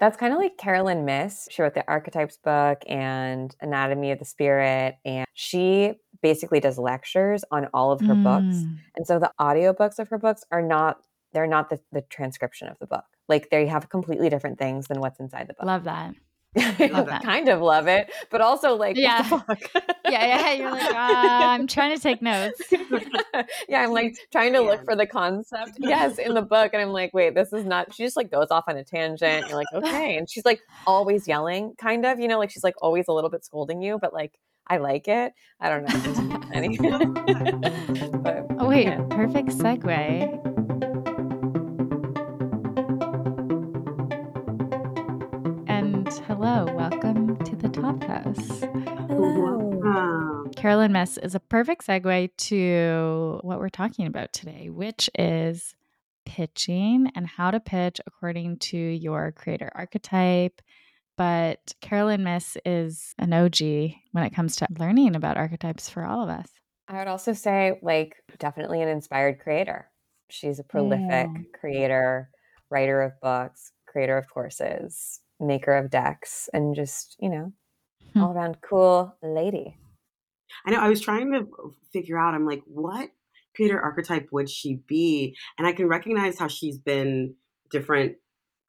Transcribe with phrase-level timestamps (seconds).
[0.00, 1.46] That's kind of like Carolyn Myss.
[1.50, 4.96] She wrote the Archetypes book and Anatomy of the Spirit.
[5.04, 5.92] And she
[6.22, 8.24] basically does lectures on all of her mm.
[8.24, 8.64] books.
[8.96, 11.02] And so the audiobooks of her books are not,
[11.34, 13.04] they're not the, the transcription of the book.
[13.28, 15.66] Like they have completely different things than what's inside the book.
[15.66, 16.14] Love that.
[16.56, 19.24] kind of love it, but also like, yeah,
[20.04, 20.52] yeah, yeah.
[20.52, 22.60] You're like, uh, I'm trying to take notes.
[23.68, 25.78] yeah, I'm like trying to look for the concept.
[25.78, 27.94] Yes, in the book, and I'm like, wait, this is not.
[27.94, 29.48] She just like goes off on a tangent.
[29.48, 32.18] You're like, okay, and she's like always yelling, kind of.
[32.18, 35.06] You know, like she's like always a little bit scolding you, but like I like
[35.06, 35.32] it.
[35.60, 36.00] I don't know.
[38.18, 39.00] but, oh wait, yeah.
[39.10, 40.49] perfect segue.
[46.42, 46.64] Hello.
[46.74, 48.60] Welcome to the Top House.
[49.08, 50.48] Hello.
[50.56, 55.74] Caroline Myss is a perfect segue to what we're talking about today, which is
[56.24, 60.62] pitching and how to pitch according to your creator archetype.
[61.18, 63.58] But Carolyn Myss is an OG
[64.12, 66.48] when it comes to learning about archetypes for all of us.
[66.88, 69.90] I would also say, like, definitely an inspired creator.
[70.30, 72.30] She's a prolific creator,
[72.70, 77.52] writer of books, creator of courses, maker of decks and just, you know,
[78.12, 78.20] hmm.
[78.20, 79.76] all around cool lady.
[80.66, 81.46] I know I was trying to
[81.92, 83.10] figure out, I'm like, what
[83.54, 85.36] creator archetype would she be?
[85.58, 87.34] And I can recognize how she's been
[87.70, 88.16] different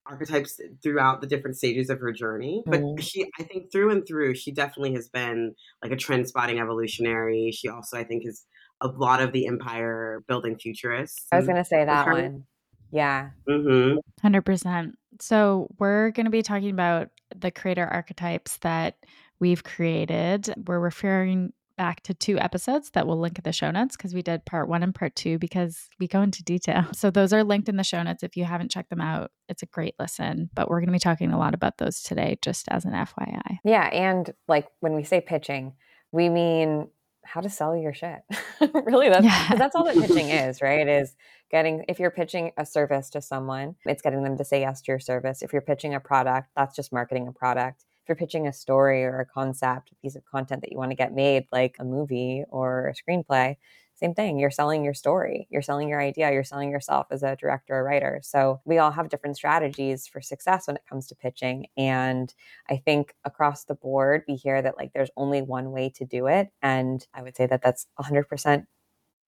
[0.05, 2.63] archetypes throughout the different stages of her journey.
[2.65, 3.01] But mm.
[3.01, 7.51] she, I think through and through, she definitely has been like a trend spotting evolutionary.
[7.51, 8.45] She also, I think, is
[8.81, 11.27] a lot of the empire building futurists.
[11.31, 12.45] I was going to say that one.
[12.91, 13.31] Yeah.
[13.47, 14.27] Mm-hmm.
[14.27, 14.93] 100%.
[15.19, 18.97] So, we're going to be talking about the creator archetypes that
[19.39, 20.53] we've created.
[20.65, 24.21] We're referring back to two episodes that we'll link in the show notes because we
[24.21, 26.85] did part one and part two because we go into detail.
[26.93, 28.23] So, those are linked in the show notes.
[28.23, 30.49] If you haven't checked them out, it's a great listen.
[30.53, 33.59] But we're going to be talking a lot about those today, just as an FYI.
[33.63, 33.87] Yeah.
[33.87, 35.73] And like when we say pitching,
[36.11, 36.87] we mean
[37.23, 38.19] how to sell your shit.
[38.73, 39.55] really, that's, yeah.
[39.55, 40.87] that's all that pitching is, right?
[40.87, 41.15] Is
[41.51, 44.91] getting if you're pitching a service to someone it's getting them to say yes to
[44.91, 48.47] your service if you're pitching a product that's just marketing a product if you're pitching
[48.47, 51.45] a story or a concept a piece of content that you want to get made
[51.51, 53.57] like a movie or a screenplay
[54.01, 57.35] same thing you're selling your story you're selling your idea you're selling yourself as a
[57.35, 58.19] director or writer.
[58.23, 62.33] So we all have different strategies for success when it comes to pitching and
[62.69, 66.27] i think across the board we hear that like there's only one way to do
[66.27, 68.65] it and i would say that that's 100%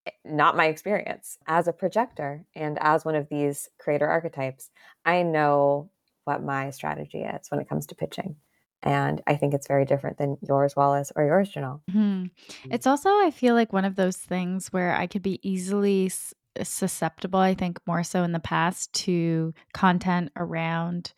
[0.06, 1.38] eh, not my experience.
[1.48, 4.70] As a projector and as one of these creator archetypes
[5.06, 5.90] i know
[6.26, 8.36] what my strategy is when it comes to pitching
[8.84, 12.26] and i think it's very different than yours wallace or yours janelle mm-hmm.
[12.72, 16.34] it's also i feel like one of those things where i could be easily s-
[16.62, 21.14] susceptible i think more so in the past to content around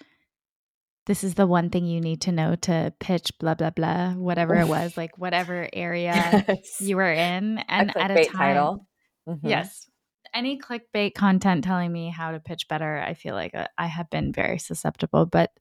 [1.08, 4.56] this is the one thing you need to know to pitch blah blah blah whatever
[4.56, 6.80] it was like whatever area yes.
[6.80, 8.88] you were in and a at a time title.
[9.28, 9.48] Mm-hmm.
[9.48, 9.88] yes
[10.34, 14.10] any clickbait content telling me how to pitch better i feel like uh, i have
[14.10, 15.52] been very susceptible but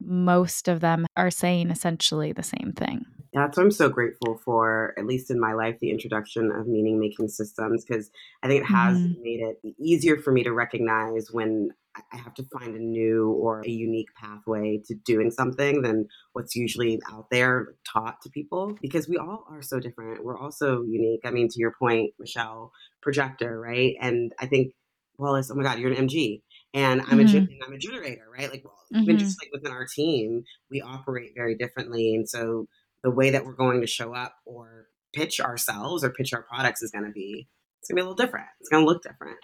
[0.00, 4.94] most of them are saying essentially the same thing that's what i'm so grateful for
[4.98, 8.10] at least in my life the introduction of meaning making systems because
[8.42, 9.22] i think it has mm-hmm.
[9.22, 11.70] made it easier for me to recognize when
[12.12, 16.54] I have to find a new or a unique pathway to doing something than what's
[16.54, 20.24] usually out there taught to people because we all are so different.
[20.24, 21.20] We're also unique.
[21.24, 22.72] I mean, to your point, Michelle,
[23.02, 23.94] projector, right?
[24.00, 24.72] And I think
[25.18, 26.42] Wallace, oh my God, you're an MG.
[26.72, 27.36] And I'm mm-hmm.
[27.36, 28.50] a I'm a generator, right?
[28.50, 29.02] Like well, mm-hmm.
[29.02, 32.14] even just like within our team, we operate very differently.
[32.14, 32.66] And so
[33.02, 36.82] the way that we're going to show up or pitch ourselves or pitch our products
[36.82, 37.48] is gonna be
[37.80, 38.46] it's gonna be a little different.
[38.60, 39.38] It's gonna look different.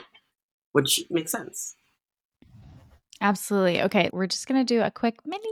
[0.73, 1.75] Which makes sense.
[3.21, 3.83] Absolutely.
[3.83, 5.49] Okay, we're just going to do a quick mini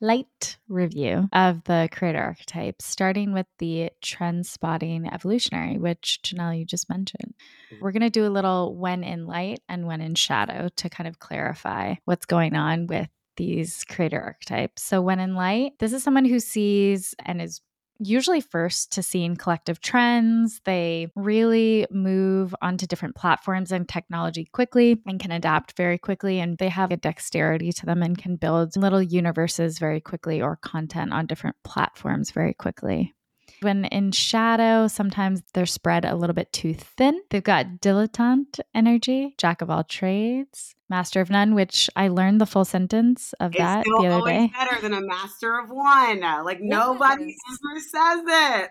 [0.00, 6.64] light review of the creator archetypes, starting with the trend spotting evolutionary, which Janelle, you
[6.64, 7.34] just mentioned.
[7.80, 11.08] We're going to do a little when in light and when in shadow to kind
[11.08, 14.82] of clarify what's going on with these creator archetypes.
[14.82, 17.60] So, when in light, this is someone who sees and is
[18.06, 20.60] usually first to seeing collective trends.
[20.64, 26.40] They really move onto different platforms and technology quickly and can adapt very quickly.
[26.40, 30.56] And they have a dexterity to them and can build little universes very quickly or
[30.56, 33.14] content on different platforms very quickly.
[33.62, 37.20] When in shadow, sometimes they're spread a little bit too thin.
[37.30, 42.46] They've got dilettante energy, jack of all trades, master of none, which I learned the
[42.46, 44.44] full sentence of it's that the other day.
[44.44, 46.20] It's always better than a master of one.
[46.44, 46.68] Like yes.
[46.68, 48.70] nobody ever says it.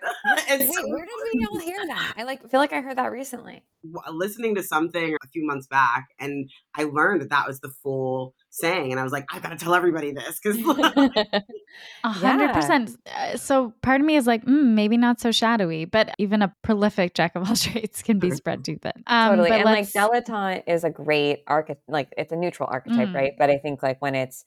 [0.60, 2.14] Wait, so where did we all hear that?
[2.18, 3.64] I like feel like I heard that recently.
[4.12, 8.36] Listening to something a few months back, and I learned that that was the full
[8.52, 8.92] saying.
[8.92, 10.60] And I was like, I gotta tell everybody this because
[12.04, 12.98] A hundred percent.
[13.08, 16.54] Uh, so part of me is like, mm, maybe not so shadowy, but even a
[16.62, 18.92] prolific jack of all trades can be spread too thin.
[19.08, 19.52] Um, totally.
[19.52, 21.82] And like dilettante is a great archetype.
[21.88, 23.16] Like it's a neutral archetype, mm.
[23.16, 23.34] right?
[23.38, 24.44] But I think like when it's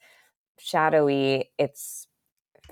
[0.58, 2.06] shadowy, it's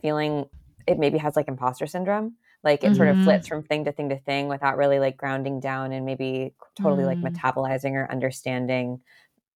[0.02, 0.44] feeling
[0.86, 2.36] it maybe has like imposter syndrome.
[2.62, 2.96] Like it mm-hmm.
[2.96, 3.24] sort of mm-hmm.
[3.24, 7.02] flits from thing to thing to thing without really like grounding down and maybe totally
[7.02, 7.06] mm.
[7.06, 9.00] like metabolizing or understanding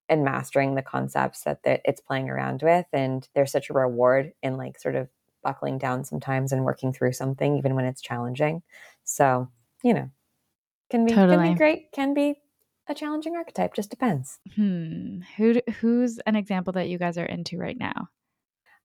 [0.09, 2.85] and mastering the concepts that, that it's playing around with.
[2.93, 5.09] And there's such a reward in like sort of
[5.43, 8.63] buckling down sometimes and working through something, even when it's challenging.
[9.03, 9.49] So,
[9.83, 10.09] you know,
[10.89, 11.37] can be totally.
[11.37, 12.41] can be great, can be
[12.87, 13.73] a challenging archetype.
[13.73, 14.39] Just depends.
[14.55, 15.19] Hmm.
[15.37, 18.09] Who who's an example that you guys are into right now?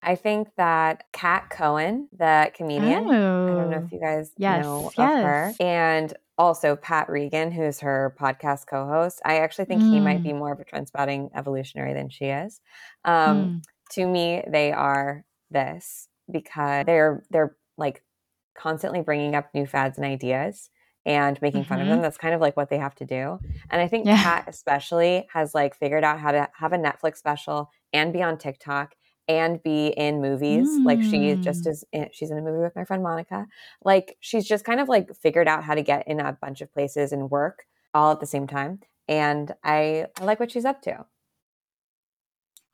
[0.03, 3.47] I think that Kat Cohen, the comedian, oh.
[3.47, 3.89] I don't know if oh.
[3.93, 4.99] you guys yes, know yes.
[4.99, 9.21] of her, and also Pat Regan, who's her podcast co-host.
[9.25, 9.91] I actually think mm.
[9.91, 10.39] he might be mm.
[10.39, 12.61] more of a trendspotting evolutionary than she is.
[13.05, 13.63] Um, mm.
[13.93, 18.03] To me, they are this because they're they're like
[18.57, 20.71] constantly bringing up new fads and ideas
[21.05, 21.69] and making mm-hmm.
[21.69, 21.97] fun of them.
[21.97, 22.03] Mm-hmm.
[22.03, 23.39] That's kind of like what they have to do.
[23.71, 24.23] And I think yeah.
[24.23, 28.39] Pat especially has like figured out how to have a Netflix special and be on
[28.39, 28.95] TikTok
[29.39, 30.69] and be in movies.
[30.69, 30.85] Mm.
[30.85, 31.71] Like she just mm.
[31.71, 33.47] is, in, she's in a movie with my friend Monica.
[33.85, 36.73] Like she's just kind of like figured out how to get in a bunch of
[36.73, 37.65] places and work
[37.95, 38.81] all at the same time.
[39.09, 41.05] And I, I like what she's up to.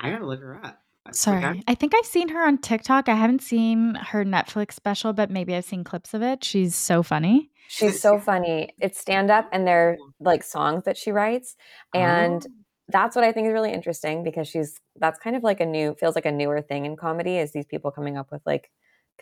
[0.00, 0.80] I gotta look her up.
[1.12, 1.62] Sorry.
[1.66, 3.08] I think I've seen her on TikTok.
[3.08, 6.44] I haven't seen her Netflix special, but maybe I've seen clips of it.
[6.44, 7.50] She's so funny.
[7.68, 8.70] She's so funny.
[8.80, 11.56] It's stand up and they're like songs that she writes.
[11.94, 12.52] And oh
[12.88, 15.94] that's what I think is really interesting because she's that's kind of like a new
[15.94, 18.70] feels like a newer thing in comedy is these people coming up with like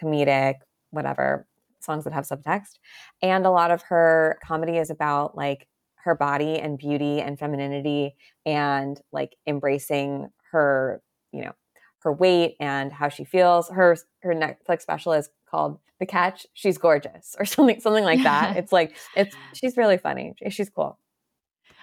[0.01, 0.55] comedic
[0.91, 1.47] whatever
[1.81, 2.79] songs that have subtext.
[3.23, 5.67] And a lot of her comedy is about like
[5.97, 8.15] her body and beauty and femininity
[8.45, 11.03] and like embracing her
[11.33, 11.53] you know
[12.01, 13.69] her weight and how she feels.
[13.69, 16.47] Her her netflix special is called the catch.
[16.55, 18.57] She's gorgeous or something something like that.
[18.67, 20.35] It's like it's she's really funny.
[20.51, 21.01] She's cool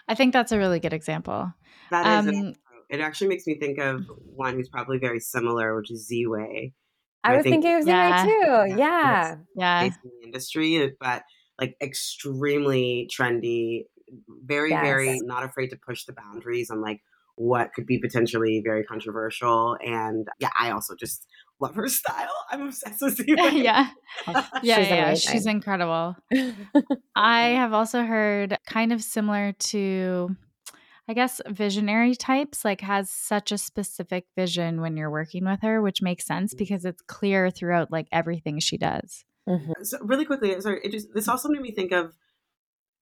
[0.08, 1.54] I think that's a really good example.
[1.92, 2.36] That is.
[2.36, 2.56] Um,
[2.90, 4.04] it actually makes me think of
[4.36, 6.74] one who's probably very similar, which is Ziwe.
[7.24, 8.26] I was thinking of yeah.
[8.26, 8.76] Ziwe too.
[8.78, 9.36] Yeah.
[9.56, 9.84] Yeah.
[9.84, 11.24] In the industry, but
[11.60, 13.86] like extremely trendy,
[14.28, 14.84] very, yes.
[14.84, 17.02] very not afraid to push the boundaries on like
[17.36, 19.78] what could be potentially very controversial.
[19.84, 21.26] And yeah, I also just
[21.60, 22.34] love her style.
[22.52, 23.36] I'm obsessed with Ziwe.
[23.64, 23.90] yeah.
[24.28, 25.14] yeah, yeah, yeah.
[25.16, 26.16] She's incredible.
[27.16, 30.36] I have also heard kind of similar to
[31.08, 35.82] I guess visionary types like has such a specific vision when you're working with her,
[35.82, 36.58] which makes sense mm.
[36.58, 39.26] because it's clear throughout like everything she does.
[39.48, 39.72] Mm-hmm.
[39.84, 42.14] So really quickly, sorry, it just this also made me think of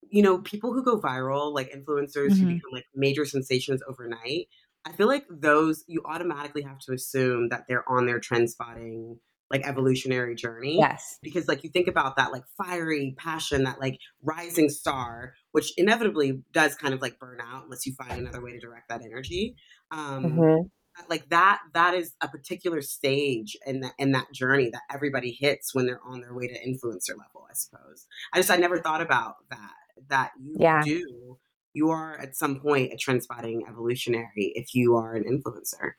[0.09, 2.43] you know people who go viral, like influencers mm-hmm.
[2.43, 4.47] who become like major sensations overnight.
[4.85, 9.19] I feel like those you automatically have to assume that they're on their trend spotting
[9.51, 10.77] like evolutionary journey.
[10.77, 11.19] Yes.
[11.21, 16.41] Because like you think about that like fiery passion, that like rising star, which inevitably
[16.53, 19.55] does kind of like burn out unless you find another way to direct that energy.
[19.91, 20.67] Um mm-hmm.
[21.09, 25.75] like that that is a particular stage in that in that journey that everybody hits
[25.75, 28.07] when they're on their way to influencer level, I suppose.
[28.33, 29.73] I just I never thought about that.
[30.07, 30.81] That you yeah.
[30.83, 31.37] do
[31.73, 35.93] you are at some point a trend spotting evolutionary if you are an influencer.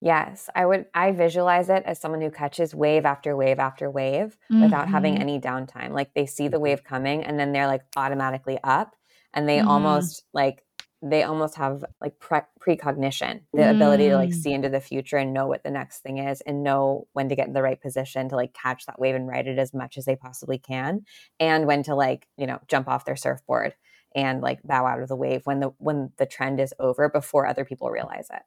[0.00, 0.86] Yes, I would.
[0.94, 4.62] I visualize it as someone who catches wave after wave after wave mm-hmm.
[4.62, 5.22] without having mm-hmm.
[5.22, 5.90] any downtime.
[5.90, 6.64] Like they see the mm-hmm.
[6.64, 8.94] wave coming and then they're like automatically up
[9.34, 9.68] and they mm-hmm.
[9.68, 10.62] almost like
[11.02, 13.70] they almost have like pre- precognition, the mm.
[13.70, 14.34] ability to like mm.
[14.34, 17.36] see into the future and know what the next thing is and know when to
[17.36, 19.96] get in the right position to like catch that wave and ride it as much
[19.96, 21.02] as they possibly can
[21.38, 23.74] and when to like, you know, jump off their surfboard
[24.18, 27.46] and like bow out of the wave when the when the trend is over before
[27.46, 28.42] other people realize it.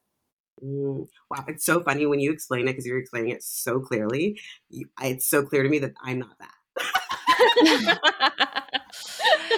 [0.63, 4.39] Mm, wow, it's so funny when you explain it because you're explaining it so clearly.
[4.69, 7.99] You, it's so clear to me that I'm not that.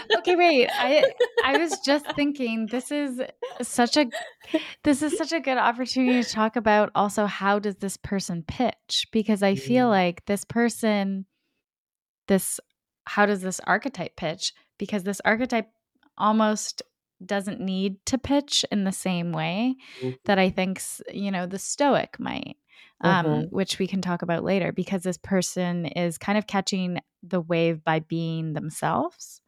[0.17, 0.69] okay, wait.
[0.71, 1.03] I
[1.43, 3.21] I was just thinking this is
[3.61, 4.05] such a
[4.83, 9.07] this is such a good opportunity to talk about also how does this person pitch
[9.11, 9.91] because I feel mm.
[9.91, 11.25] like this person
[12.27, 12.59] this
[13.05, 15.69] how does this archetype pitch because this archetype
[16.17, 16.81] almost
[17.25, 20.15] doesn't need to pitch in the same way mm-hmm.
[20.25, 22.57] that I think, you know, the Stoic might,
[23.01, 23.55] um, mm-hmm.
[23.55, 27.83] which we can talk about later, because this person is kind of catching the wave
[27.83, 29.41] by being themselves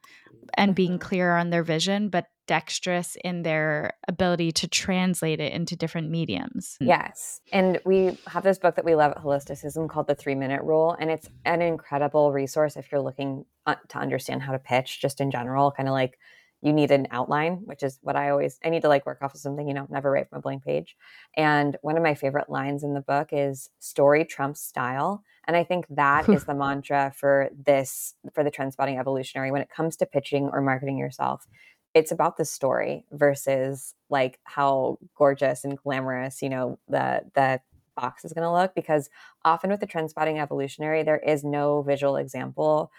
[0.57, 1.07] and being mm-hmm.
[1.07, 6.77] clear on their vision, but dexterous in their ability to translate it into different mediums.
[6.79, 7.41] Yes.
[7.51, 10.95] And we have this book that we love at Holisticism called The Three Minute Rule.
[10.99, 15.19] And it's an incredible resource if you're looking uh, to understand how to pitch just
[15.19, 16.19] in general, kind of like
[16.65, 19.35] you need an outline, which is what I always I need to like work off
[19.35, 20.97] of something, you know, never write from a blank page.
[21.37, 25.23] And one of my favorite lines in the book is story trumps style.
[25.45, 29.61] And I think that is the mantra for this for the trend spotting evolutionary when
[29.61, 31.45] it comes to pitching or marketing yourself.
[31.93, 37.61] It's about the story versus like how gorgeous and glamorous, you know, the the
[37.95, 39.07] box is going to look because
[39.45, 42.91] often with the trend spotting evolutionary there is no visual example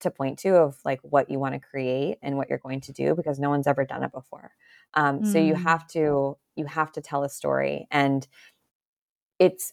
[0.00, 2.92] to point to of like what you want to create and what you're going to
[2.92, 4.52] do because no one's ever done it before
[4.94, 5.32] um, mm.
[5.32, 5.62] so you mm.
[5.62, 8.26] have to you have to tell a story and
[9.38, 9.72] it's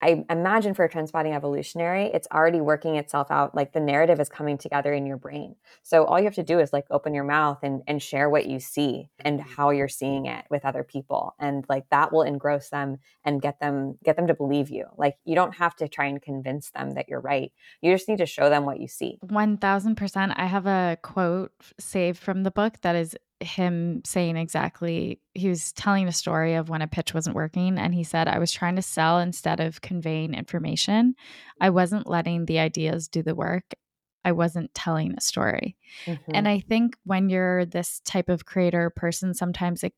[0.00, 3.54] I imagine for a trend spotting evolutionary, it's already working itself out.
[3.54, 5.56] Like the narrative is coming together in your brain.
[5.82, 8.46] So all you have to do is like open your mouth and, and share what
[8.46, 9.50] you see and mm-hmm.
[9.50, 11.34] how you're seeing it with other people.
[11.40, 14.86] And like that will engross them and get them, get them to believe you.
[14.96, 17.52] Like you don't have to try and convince them that you're right.
[17.82, 19.18] You just need to show them what you see.
[19.26, 20.34] 1000%.
[20.36, 25.72] I have a quote saved from the book that is him saying exactly he was
[25.72, 28.74] telling a story of when a pitch wasn't working and he said i was trying
[28.74, 31.14] to sell instead of conveying information
[31.60, 33.74] i wasn't letting the ideas do the work
[34.24, 36.32] i wasn't telling a story mm-hmm.
[36.34, 39.94] and i think when you're this type of creator person sometimes it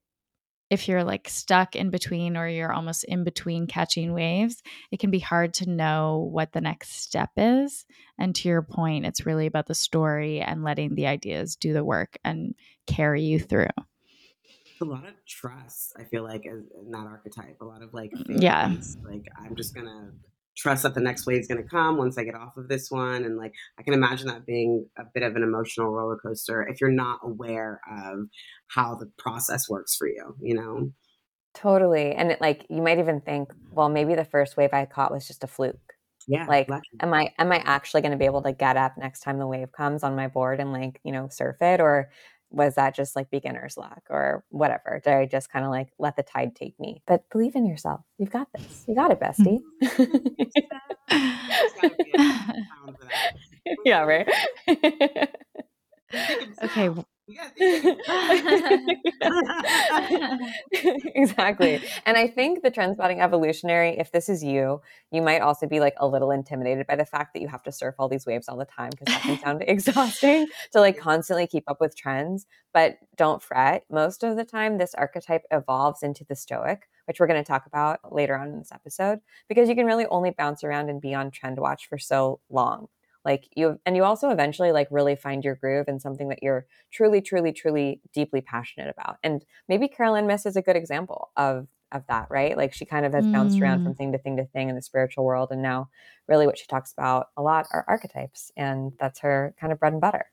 [0.70, 5.10] if you're like stuck in between or you're almost in between catching waves, it can
[5.10, 7.84] be hard to know what the next step is.
[8.18, 11.84] And to your point, it's really about the story and letting the ideas do the
[11.84, 12.54] work and
[12.86, 13.66] carry you through.
[14.82, 17.58] A lot of trust, I feel like, in that archetype.
[17.60, 20.12] A lot of like, mm, yeah, like I'm just gonna
[20.60, 22.90] trust that the next wave is going to come once I get off of this
[22.90, 23.24] one.
[23.24, 26.80] And like, I can imagine that being a bit of an emotional roller coaster if
[26.80, 28.28] you're not aware of
[28.68, 30.92] how the process works for you, you know?
[31.54, 32.12] Totally.
[32.12, 35.26] And it, like, you might even think, well, maybe the first wave I caught was
[35.26, 35.94] just a fluke.
[36.28, 36.44] Yeah.
[36.46, 36.88] Like, lucky.
[37.00, 39.46] am I, am I actually going to be able to get up next time the
[39.46, 41.80] wave comes on my board and like, you know, surf it?
[41.80, 42.10] Or
[42.50, 45.00] was that just like beginner's luck or whatever?
[45.02, 47.02] Did I just kind of like let the tide take me?
[47.06, 48.00] But believe in yourself.
[48.18, 48.84] You've got this.
[48.88, 49.60] You got it, bestie.
[53.84, 54.28] yeah, right.
[56.62, 56.90] okay.
[61.14, 61.82] exactly.
[62.06, 65.80] And I think the trend spotting evolutionary, if this is you, you might also be
[65.80, 68.48] like a little intimidated by the fact that you have to surf all these waves
[68.48, 72.46] all the time because that can sound exhausting to like constantly keep up with trends.
[72.72, 73.84] But don't fret.
[73.90, 77.66] Most of the time, this archetype evolves into the stoic, which we're going to talk
[77.66, 81.14] about later on in this episode, because you can really only bounce around and be
[81.14, 82.88] on trend watch for so long
[83.24, 86.66] like you and you also eventually like really find your groove in something that you're
[86.92, 91.66] truly truly truly deeply passionate about and maybe carolyn myss is a good example of
[91.92, 93.62] of that right like she kind of has bounced mm.
[93.62, 93.96] around from mm.
[93.96, 95.88] thing to thing to thing in the spiritual world and now
[96.28, 99.92] really what she talks about a lot are archetypes and that's her kind of bread
[99.92, 100.26] and butter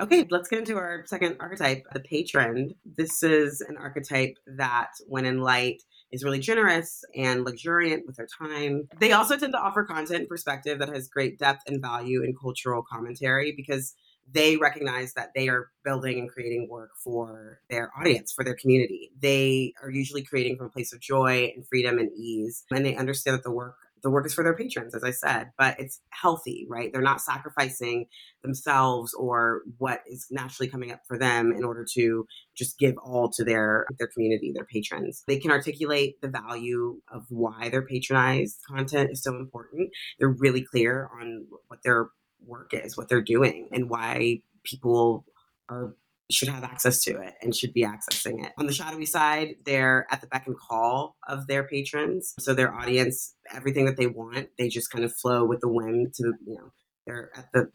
[0.00, 2.74] Okay, let's get into our second archetype, the patron.
[2.86, 8.28] This is an archetype that, when in light, is really generous and luxuriant with their
[8.38, 8.88] time.
[8.98, 12.82] They also tend to offer content perspective that has great depth and value in cultural
[12.82, 13.94] commentary because
[14.32, 19.10] they recognize that they are building and creating work for their audience, for their community.
[19.18, 22.96] They are usually creating from a place of joy and freedom and ease, and they
[22.96, 26.00] understand that the work the work is for their patrons, as I said, but it's
[26.10, 26.92] healthy, right?
[26.92, 28.06] They're not sacrificing
[28.42, 32.26] themselves or what is naturally coming up for them in order to
[32.56, 35.22] just give all to their their community, their patrons.
[35.26, 39.90] They can articulate the value of why their patronized content is so important.
[40.18, 42.08] They're really clear on what their
[42.46, 45.24] work is, what they're doing, and why people
[45.68, 45.94] are
[46.32, 48.52] should have access to it and should be accessing it.
[48.58, 52.34] On the shadowy side, they're at the beck and call of their patrons.
[52.38, 56.10] So their audience, everything that they want, they just kind of flow with the whim
[56.14, 56.72] to, you know,
[57.06, 57.70] they're at the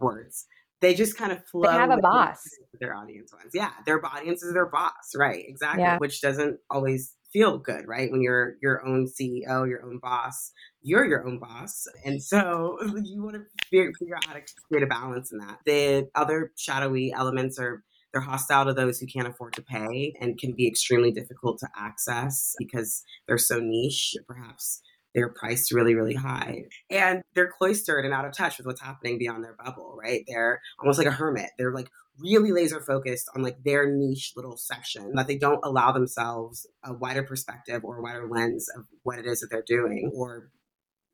[0.00, 0.46] words.
[0.80, 1.70] They just kind of flow.
[1.70, 2.40] They have a boss.
[2.80, 3.54] Their audience wants.
[3.54, 4.92] Yeah, their audience is their boss.
[5.16, 5.44] Right.
[5.48, 5.82] Exactly.
[5.82, 5.98] Yeah.
[5.98, 8.10] Which doesn't always feel good, right?
[8.10, 11.86] When you're your own CEO, your own boss, you're your own boss.
[12.04, 15.58] And so you want to figure, out how to create a balance in that.
[15.66, 20.38] The other shadowy elements are they're hostile to those who can't afford to pay and
[20.38, 24.16] can be extremely difficult to access because they're so niche.
[24.26, 24.80] Perhaps
[25.18, 26.62] they're priced really, really high.
[26.90, 30.22] And they're cloistered and out of touch with what's happening beyond their bubble, right?
[30.28, 31.50] They're almost like a hermit.
[31.58, 31.88] They're like
[32.20, 36.92] really laser focused on like their niche little section that they don't allow themselves a
[36.92, 40.50] wider perspective or a wider lens of what it is that they're doing or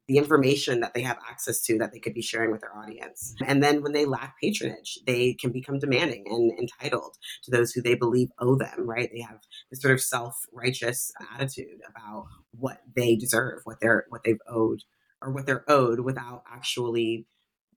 [0.07, 3.35] the information that they have access to that they could be sharing with their audience.
[3.47, 7.81] And then when they lack patronage, they can become demanding and entitled to those who
[7.81, 9.11] they believe owe them, right?
[9.13, 14.41] They have this sort of self-righteous attitude about what they deserve, what they're what they've
[14.49, 14.83] owed
[15.23, 17.27] or what they're owed without actually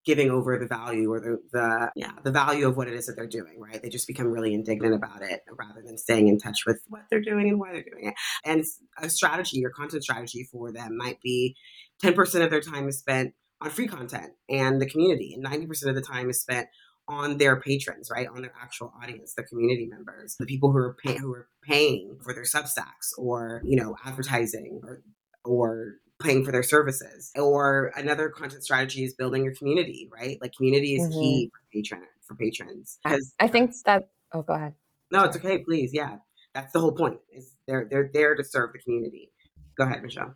[0.08, 3.18] giving over the value or the, the yeah the value of what it is that
[3.18, 6.60] they're doing right they just become really indignant about it rather than staying in touch
[6.66, 8.14] with what they're doing and why they're doing it
[8.46, 8.64] and
[9.02, 11.58] a strategy or content strategy for them might be
[12.04, 15.96] 10% of their time is spent on free content and the community and 90% of
[15.96, 16.68] the time is spent
[17.08, 18.28] on their patrons, right?
[18.28, 22.18] On their actual audience, the community members, the people who are pay- who are paying
[22.22, 25.02] for their Substacks or you know advertising or
[25.46, 27.32] or paying for their services.
[27.36, 30.38] Or another content strategy is building your community, right?
[30.42, 31.20] Like community is mm-hmm.
[31.20, 33.00] key for patron for patrons.
[33.40, 34.10] I think that.
[34.34, 34.74] Oh, go ahead.
[35.12, 35.60] No, it's okay.
[35.60, 36.18] Please, yeah,
[36.54, 37.20] that's the whole point.
[37.32, 39.32] Is they're they're there to serve the community.
[39.78, 40.36] Go ahead, Michelle.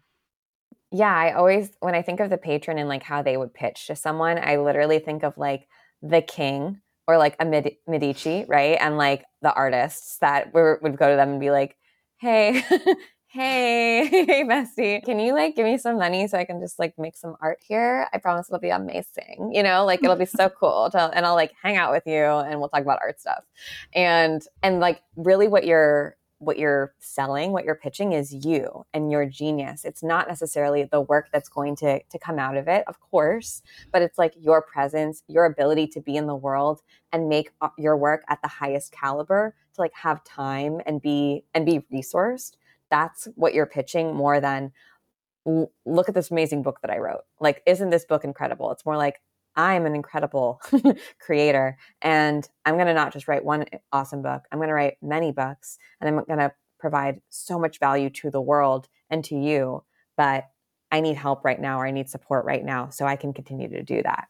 [0.91, 3.87] Yeah, I always when I think of the patron and like how they would pitch
[3.87, 5.67] to someone, I literally think of like
[6.01, 8.77] the king or like a Med- Medici, right?
[8.79, 11.77] And like the artists that were, would go to them and be like,
[12.17, 12.61] "Hey,
[13.27, 16.93] hey, hey, bestie, can you like give me some money so I can just like
[16.99, 18.07] make some art here?
[18.13, 19.51] I promise it'll be amazing.
[19.53, 20.89] You know, like it'll be so cool.
[20.91, 23.43] To, and I'll like hang out with you and we'll talk about art stuff.
[23.93, 29.11] And and like really, what you're what you're selling, what you're pitching is you and
[29.11, 29.85] your genius.
[29.85, 33.61] It's not necessarily the work that's going to to come out of it, of course,
[33.91, 36.81] but it's like your presence, your ability to be in the world
[37.13, 41.43] and make uh, your work at the highest caliber to like have time and be
[41.53, 42.57] and be resourced
[42.91, 44.71] that's what you're pitching more than
[45.45, 47.21] look at this amazing book that I wrote.
[47.39, 48.71] Like, isn't this book incredible?
[48.71, 49.21] It's more like,
[49.55, 50.61] I'm an incredible
[51.19, 54.97] creator and I'm going to not just write one awesome book, I'm going to write
[55.01, 59.35] many books and I'm going to provide so much value to the world and to
[59.35, 59.83] you.
[60.17, 60.49] But
[60.91, 63.69] I need help right now or I need support right now so I can continue
[63.69, 64.27] to do that.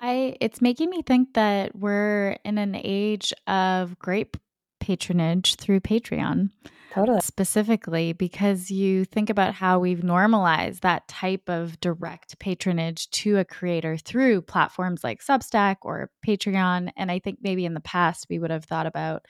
[0.00, 4.36] I it's making me think that we're in an age of great
[4.80, 6.50] patronage through Patreon.
[6.92, 7.20] Totally.
[7.20, 13.44] Specifically, because you think about how we've normalized that type of direct patronage to a
[13.44, 16.90] creator through platforms like Substack or Patreon.
[16.96, 19.24] And I think maybe in the past we would have thought about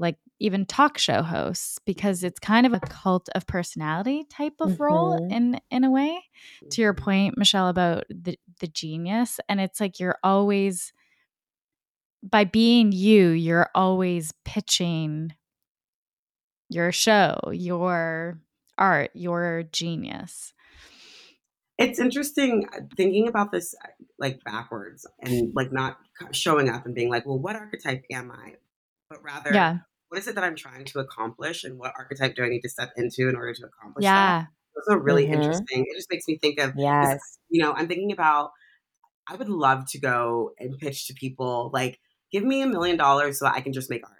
[0.00, 4.70] like even talk show hosts because it's kind of a cult of personality type of
[4.70, 4.82] mm-hmm.
[4.82, 6.18] role in in a way
[6.70, 10.94] to your point michelle about the the genius and it's like you're always
[12.22, 15.34] by being you you're always pitching
[16.68, 18.40] your show, your
[18.78, 20.54] art, your genius.
[21.78, 25.96] It's interesting uh, thinking about this uh, like backwards and like not
[26.32, 28.56] showing up and being like, well, what archetype am I?
[29.08, 29.78] But rather, yeah.
[30.10, 32.68] what is it that I'm trying to accomplish and what archetype do I need to
[32.68, 34.40] step into in order to accomplish yeah.
[34.40, 34.48] that?
[34.76, 35.40] It's also really mm-hmm.
[35.40, 35.86] interesting.
[35.88, 37.18] It just makes me think of, yes.
[37.48, 38.50] you know, I'm thinking about,
[39.26, 41.98] I would love to go and pitch to people like,
[42.32, 44.16] give me a million dollars so that I can just make art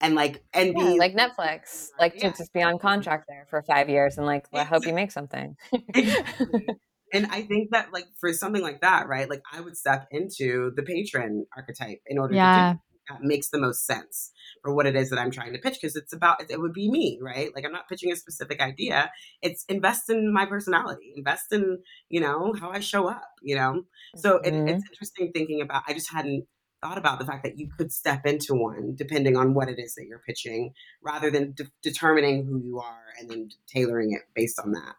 [0.00, 2.30] and like and yeah, be like Netflix, like yeah.
[2.30, 5.10] to just be on contract there for five years and like I hope you make
[5.10, 5.56] something.
[5.94, 9.28] and I think that like for something like that, right?
[9.28, 12.72] Like I would step into the patron archetype in order yeah.
[12.72, 15.58] to do that makes the most sense for what it is that I'm trying to
[15.58, 17.54] pitch because it's about it would be me, right?
[17.54, 19.10] Like I'm not pitching a specific idea.
[19.42, 23.82] It's invest in my personality, invest in you know how I show up, you know.
[24.16, 24.68] So mm-hmm.
[24.68, 25.82] it, it's interesting thinking about.
[25.86, 26.46] I just hadn't
[26.84, 29.94] thought about the fact that you could step into one depending on what it is
[29.94, 34.60] that you're pitching rather than de- determining who you are and then tailoring it based
[34.62, 34.94] on that.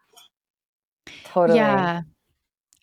[1.25, 1.59] Totally.
[1.59, 2.01] Yeah.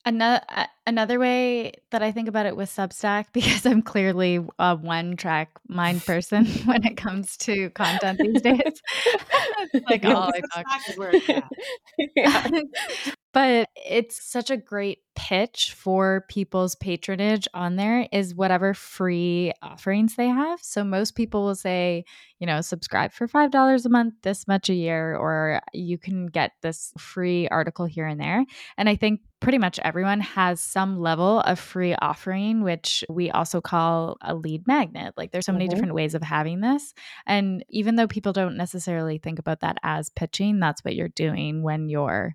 [0.04, 0.40] Another
[0.86, 5.50] another way that I think about it with Substack because I'm clearly a one track
[5.68, 8.82] mind person when it comes to content these days.
[9.90, 10.66] like all I talk.
[12.16, 12.48] yeah.
[13.32, 20.16] But it's such a great pitch for people's patronage on there is whatever free offerings
[20.16, 20.60] they have.
[20.62, 22.04] So most people will say,
[22.38, 26.52] you know, subscribe for $5 a month, this much a year, or you can get
[26.62, 28.44] this free article here and there.
[28.76, 33.60] And I think pretty much everyone has some level of free offering, which we also
[33.60, 35.14] call a lead magnet.
[35.16, 35.74] Like there's so many mm-hmm.
[35.74, 36.94] different ways of having this.
[37.26, 41.62] And even though people don't necessarily think about that as pitching, that's what you're doing
[41.62, 42.34] when you're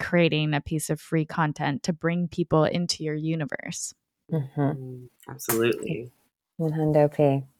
[0.00, 3.94] creating a piece of free content to bring people into your universe.
[4.32, 4.60] Mm-hmm.
[4.60, 6.10] Mm, absolutely.
[6.56, 7.42] 100 P.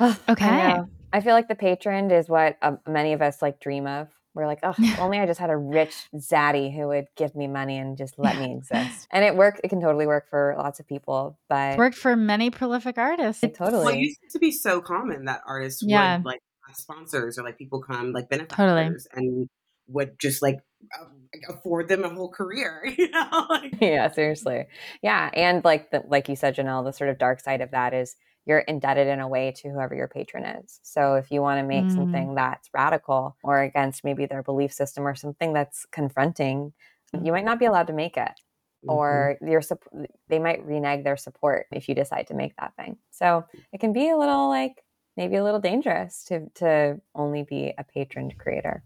[0.00, 0.46] Oh, okay.
[0.46, 4.06] I, I, feel like the patron is what uh, many of us like dream of.
[4.32, 7.78] We're like, oh, only I just had a rich zaddy who would give me money
[7.78, 9.08] and just let me exist.
[9.10, 9.62] And it worked.
[9.64, 13.42] It can totally work for lots of people, but it worked for many prolific artists.
[13.42, 13.84] It totally.
[13.86, 16.18] Well, it used to be so common that artists yeah.
[16.18, 16.38] would like
[16.74, 19.28] sponsors or like people come like benefactors totally.
[19.28, 19.48] and
[19.88, 20.58] would just like
[21.48, 24.64] afford them a whole career you know like, yeah seriously
[25.02, 27.92] yeah and like the, like you said janelle the sort of dark side of that
[27.92, 31.58] is you're indebted in a way to whoever your patron is so if you want
[31.58, 31.94] to make mm.
[31.94, 36.72] something that's radical or against maybe their belief system or something that's confronting
[37.22, 38.40] you might not be allowed to make it
[38.84, 38.90] mm-hmm.
[38.90, 39.62] or your
[40.28, 42.96] they might renege their support if you decide to make that thing.
[43.10, 44.82] So it can be a little like
[45.16, 48.84] maybe a little dangerous to to only be a patroned creator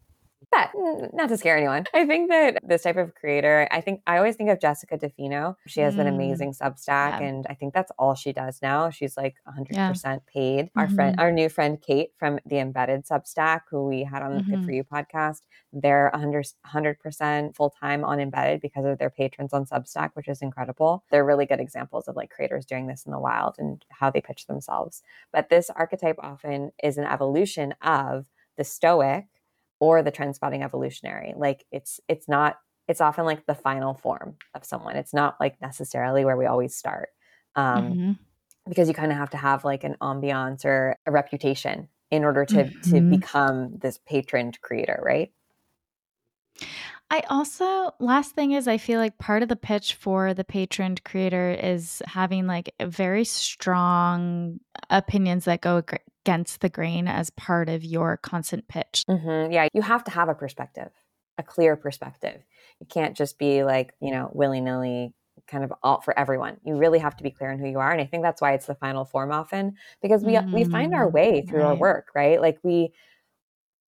[0.52, 0.72] that
[1.12, 1.86] not to scare anyone.
[1.94, 5.56] I think that this type of creator, I think I always think of Jessica DeFino.
[5.66, 6.00] She has mm.
[6.00, 7.22] an amazing Substack, yeah.
[7.22, 8.90] and I think that's all she does now.
[8.90, 10.18] She's like 100% yeah.
[10.26, 10.66] paid.
[10.66, 10.78] Mm-hmm.
[10.78, 14.42] Our friend, our new friend Kate from the Embedded Substack, who we had on the
[14.42, 14.54] mm-hmm.
[14.54, 19.52] Good for You podcast, they're 100 percent full time on Embedded because of their patrons
[19.52, 21.04] on Substack, which is incredible.
[21.10, 24.20] They're really good examples of like creators doing this in the wild and how they
[24.20, 25.02] pitch themselves.
[25.32, 28.26] But this archetype often is an evolution of
[28.56, 29.26] the Stoic
[29.82, 32.54] or the trend spotting evolutionary like it's it's not
[32.86, 36.76] it's often like the final form of someone it's not like necessarily where we always
[36.76, 37.08] start
[37.56, 38.12] um, mm-hmm.
[38.68, 42.44] because you kind of have to have like an ambiance or a reputation in order
[42.44, 42.90] to mm-hmm.
[42.92, 45.32] to become this patroned creator right
[47.10, 51.02] I also last thing is I feel like part of the pitch for the patroned
[51.02, 55.82] creator is having like very strong opinions that go
[56.24, 59.04] against the grain as part of your constant pitch.
[59.08, 59.52] Mm-hmm.
[59.52, 60.90] Yeah, you have to have a perspective,
[61.38, 62.42] a clear perspective.
[62.80, 65.14] You can't just be like, you know, willy nilly
[65.48, 66.58] kind of all for everyone.
[66.64, 67.90] You really have to be clear on who you are.
[67.90, 70.54] And I think that's why it's the final form often because we mm-hmm.
[70.54, 71.68] we find our mm, way through right.
[71.68, 72.40] our work, right?
[72.40, 72.92] Like we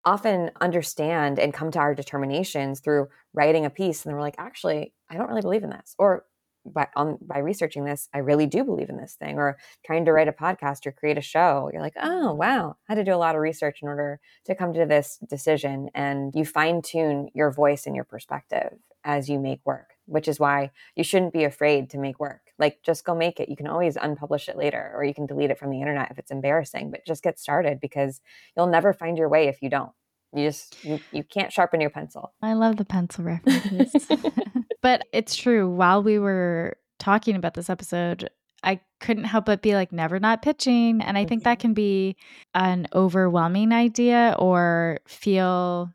[0.05, 4.35] often understand and come to our determinations through writing a piece and then we're like,
[4.39, 5.95] actually, I don't really believe in this.
[5.99, 6.25] Or
[6.65, 10.13] by on by researching this, I really do believe in this thing, or trying to
[10.13, 11.71] write a podcast or create a show.
[11.73, 14.55] You're like, oh wow, I had to do a lot of research in order to
[14.55, 19.39] come to this decision, and you fine tune your voice and your perspective as you
[19.39, 22.41] make work, which is why you shouldn't be afraid to make work.
[22.59, 23.49] Like, just go make it.
[23.49, 26.19] You can always unpublish it later, or you can delete it from the internet if
[26.19, 26.91] it's embarrassing.
[26.91, 28.21] But just get started because
[28.57, 29.93] you'll never find your way if you don't.
[30.35, 32.33] You just you, you can't sharpen your pencil.
[32.41, 34.07] I love the pencil references.
[34.83, 35.69] but it's true.
[35.71, 38.29] While we were talking about this episode,
[38.63, 41.01] I couldn't help but be like, never not pitching.
[41.01, 41.61] And I think that mm-hmm.
[41.61, 42.17] can be
[42.55, 45.93] an overwhelming idea or feel,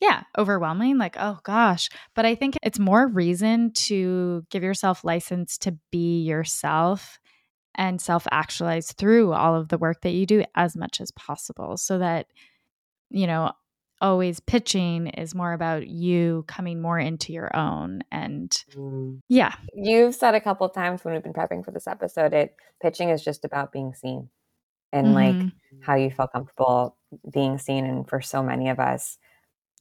[0.00, 0.98] yeah, overwhelming.
[0.98, 1.88] Like, oh gosh.
[2.14, 7.18] But I think it's more reason to give yourself license to be yourself
[7.74, 11.76] and self actualize through all of the work that you do as much as possible
[11.76, 12.26] so that
[13.12, 13.52] you know,
[14.02, 19.18] always pitching is more about you coming more into your own and mm.
[19.28, 23.10] yeah you've said a couple times when we've been prepping for this episode it pitching
[23.10, 24.28] is just about being seen
[24.92, 25.14] and mm-hmm.
[25.42, 26.96] like how you feel comfortable
[27.32, 29.18] being seen and for so many of us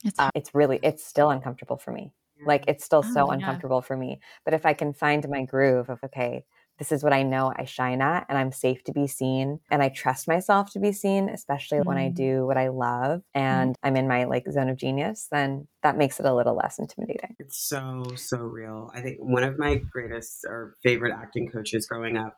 [0.05, 2.13] it's, uh, it's really it's still uncomfortable for me
[2.45, 3.34] like it's still oh, so yeah.
[3.34, 6.45] uncomfortable for me but if i can find my groove of okay
[6.82, 9.84] this is what I know I shine at and I'm safe to be seen and
[9.84, 11.86] I trust myself to be seen, especially mm.
[11.86, 12.15] when I mm.
[12.15, 13.24] do what I love mm.
[13.36, 13.76] and mm.
[13.84, 17.36] I'm in my like zone of genius, then that makes it a little less intimidating.
[17.38, 18.89] It's so, so real.
[18.96, 22.36] I think one of my greatest or favorite acting coaches growing up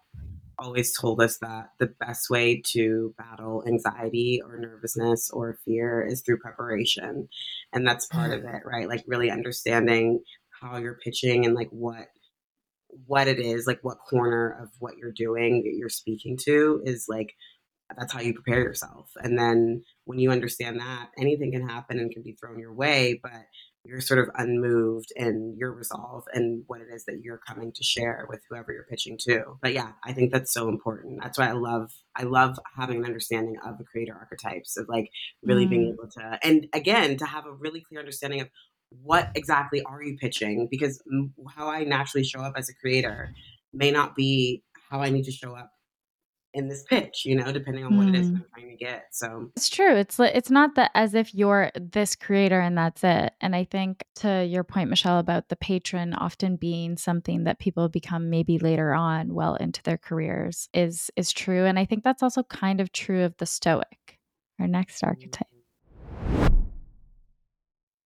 [0.60, 6.20] always told us that the best way to battle anxiety or nervousness or fear is
[6.20, 7.30] through preparation.
[7.72, 8.90] And that's part of it, right?
[8.90, 10.20] Like really understanding
[10.62, 12.08] how you're pitching and like what
[13.06, 17.06] what it is, like what corner of what you're doing that you're speaking to is
[17.08, 17.34] like
[17.98, 19.12] that's how you prepare yourself.
[19.18, 23.20] And then when you understand that, anything can happen and can be thrown your way,
[23.22, 23.32] but
[23.86, 27.84] you're sort of unmoved in your resolve and what it is that you're coming to
[27.84, 29.58] share with whoever you're pitching to.
[29.62, 31.20] But yeah, I think that's so important.
[31.22, 35.10] That's why I love I love having an understanding of the creator archetypes of like
[35.44, 35.72] really mm.
[35.72, 38.48] being able to and again to have a really clear understanding of
[39.02, 40.68] what exactly are you pitching?
[40.70, 41.02] Because
[41.56, 43.34] how I naturally show up as a creator
[43.74, 45.72] may not be how I need to show up
[46.54, 48.10] in this pitch, you know, depending on what mm.
[48.10, 48.36] it is mm.
[48.36, 49.06] I'm trying to get.
[49.12, 49.96] So it's true.
[49.96, 53.34] It's it's not that as if you're this creator and that's it.
[53.42, 57.90] And I think to your point, Michelle, about the patron often being something that people
[57.90, 61.66] become maybe later on, well into their careers, is is true.
[61.66, 64.20] And I think that's also kind of true of the Stoic,
[64.60, 65.34] our next mm.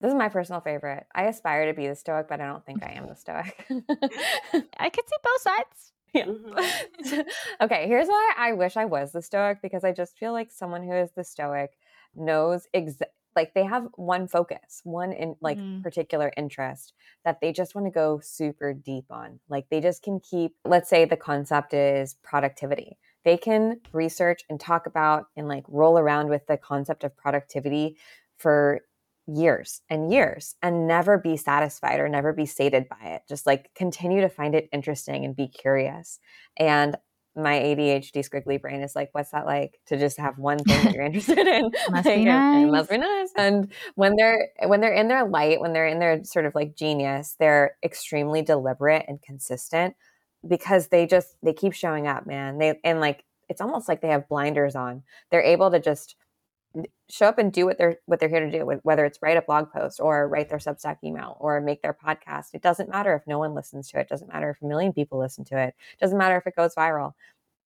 [0.06, 1.04] This is my personal favorite.
[1.12, 3.66] I aspire to be the Stoic, but I don't think I am the Stoic.
[4.78, 5.92] I could see both sides.
[6.14, 6.26] Yeah.
[6.26, 7.20] Mm-hmm.
[7.62, 10.84] okay, here's why I wish I was the Stoic because I just feel like someone
[10.84, 11.70] who is the Stoic
[12.14, 15.82] knows exactly like they have one focus, one in like mm.
[15.82, 16.92] particular interest
[17.24, 19.40] that they just want to go super deep on.
[19.48, 22.96] Like they just can keep, let's say the concept is productivity.
[23.24, 27.96] They can research and talk about and like roll around with the concept of productivity
[28.38, 28.82] for
[29.26, 33.22] years and years and never be satisfied or never be sated by it.
[33.28, 36.20] Just like continue to find it interesting and be curious.
[36.56, 36.96] And
[37.34, 40.94] my ADHD squiggly brain is like, what's that like to just have one thing that
[40.94, 41.70] you're interested in?
[41.90, 42.70] must like, be nice.
[42.70, 43.32] Must be nice.
[43.36, 46.76] And when they're when they're in their light, when they're in their sort of like
[46.76, 49.94] genius, they're extremely deliberate and consistent
[50.46, 52.58] because they just they keep showing up, man.
[52.58, 55.02] They and like it's almost like they have blinders on.
[55.30, 56.16] They're able to just
[57.10, 59.42] show up and do what they're what they're here to do whether it's write a
[59.42, 62.54] blog post or write their substack email or make their podcast.
[62.54, 64.92] It doesn't matter if no one listens to it, it doesn't matter if a million
[64.92, 65.74] people listen to it, it.
[66.00, 67.12] Doesn't matter if it goes viral.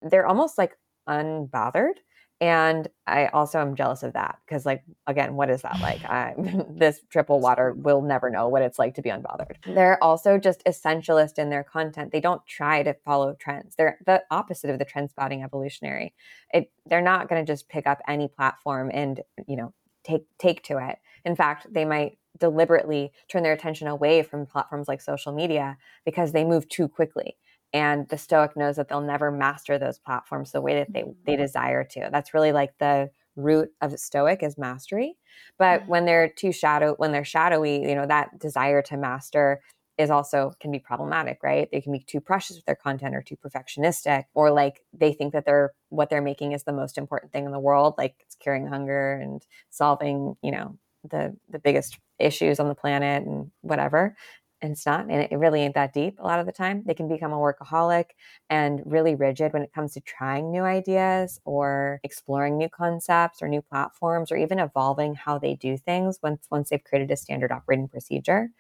[0.02, 0.76] They're almost like
[1.08, 1.94] unbothered
[2.40, 6.04] and i also am jealous of that because like again what is that like?
[6.10, 6.34] I,
[6.70, 9.56] this triple water will never know what it's like to be unbothered.
[9.66, 12.12] They're also just essentialist in their content.
[12.12, 13.74] They don't try to follow trends.
[13.76, 16.14] They're the opposite of the trend spotting evolutionary.
[16.52, 19.72] It, they're not going to just pick up any platform and you know
[20.04, 20.98] take take to it.
[21.24, 26.32] In fact they might deliberately turn their attention away from platforms like social media because
[26.32, 27.36] they move too quickly
[27.72, 31.32] and the stoic knows that they'll never master those platforms the way that they they
[31.32, 31.42] mm-hmm.
[31.42, 32.08] desire to.
[32.10, 35.16] That's really like the root of stoic is mastery
[35.56, 39.60] but when they're too shadow when they're shadowy you know that desire to master
[40.00, 41.68] is also can be problematic right?
[41.70, 45.32] They can be too precious with their content or too perfectionistic or like they think
[45.34, 48.34] that they're what they're making is the most important thing in the world like it's
[48.34, 50.78] curing hunger and solving you know
[51.08, 54.16] the the biggest issues on the planet and whatever
[54.62, 56.94] and it's not and it really ain't that deep a lot of the time they
[56.94, 58.06] can become a workaholic
[58.48, 63.48] and really rigid when it comes to trying new ideas or exploring new concepts or
[63.48, 67.52] new platforms or even evolving how they do things once once they've created a standard
[67.52, 68.50] operating procedure.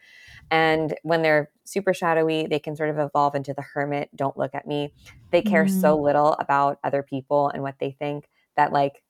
[0.50, 4.54] And when they're super shadowy they can sort of evolve into the hermit don't look
[4.54, 4.92] at me.
[5.30, 5.80] They care mm.
[5.80, 9.02] so little about other people and what they think that like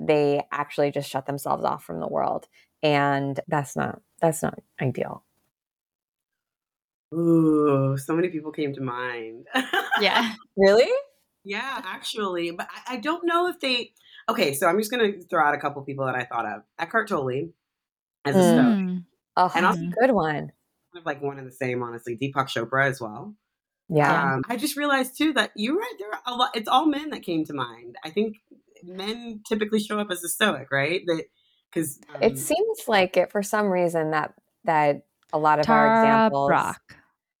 [0.00, 2.48] they actually just shut themselves off from the world
[2.82, 5.24] and that's not that's not ideal
[7.12, 9.46] Ooh, so many people came to mind.
[10.00, 10.32] Yeah.
[10.56, 10.90] really?
[11.44, 12.50] Yeah, actually.
[12.50, 13.92] But I, I, don't know if they.
[14.28, 16.62] Okay, so I'm just going to throw out a couple people that I thought of.
[16.78, 17.50] Eckhart Tolle
[18.24, 18.52] as a mm.
[18.52, 19.02] Stoic.
[19.36, 20.34] Oh, and also good one.
[20.34, 20.52] Kind
[20.96, 22.16] of like one and the same, honestly.
[22.16, 23.34] Deepak Chopra as well.
[23.88, 24.34] Yeah.
[24.34, 25.94] Um, I just realized too that you're right.
[25.98, 26.56] There are a lot.
[26.56, 27.96] It's all men that came to mind.
[28.04, 28.36] I think
[28.82, 31.02] men typically show up as a Stoic, right?
[31.06, 31.24] That
[31.70, 35.02] because um, it seems like it for some reason that that
[35.34, 36.48] a lot of Tara our examples.
[36.48, 36.80] Brach.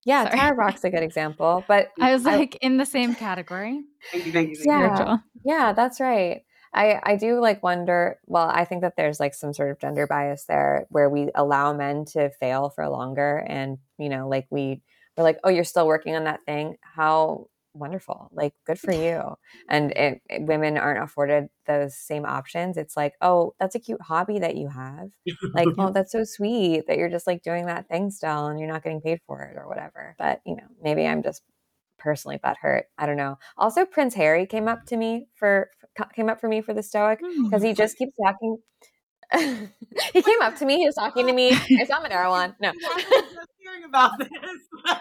[0.04, 0.38] Yeah, Sorry.
[0.38, 3.82] Tara Brach's a good example, but I was like I, in the same category.
[4.12, 6.42] Thank you, thank you, yeah, yeah, that's right.
[6.74, 8.18] I I do like wonder.
[8.26, 11.72] Well, I think that there's like some sort of gender bias there, where we allow
[11.72, 14.82] men to fail for longer, and you know, like we
[15.16, 16.76] we're like, oh, you're still working on that thing.
[16.82, 19.36] How wonderful like good for you.
[19.68, 22.76] And it, it, women aren't afforded those same options.
[22.76, 25.10] It's like oh that's a cute hobby that you have.
[25.52, 28.68] Like oh that's so sweet that you're just like doing that thing still and you're
[28.68, 30.14] not getting paid for it or whatever.
[30.18, 31.42] But you know maybe i'm just
[31.98, 32.82] personally butthurt.
[32.98, 33.38] I don't know.
[33.56, 35.70] Also prince harry came up to me for
[36.14, 37.76] came up for me for the stoic because he hmm.
[37.76, 38.58] just keeps talking
[40.12, 42.72] he came up to me he was talking to me i saw Monero one no
[43.58, 44.28] hearing about this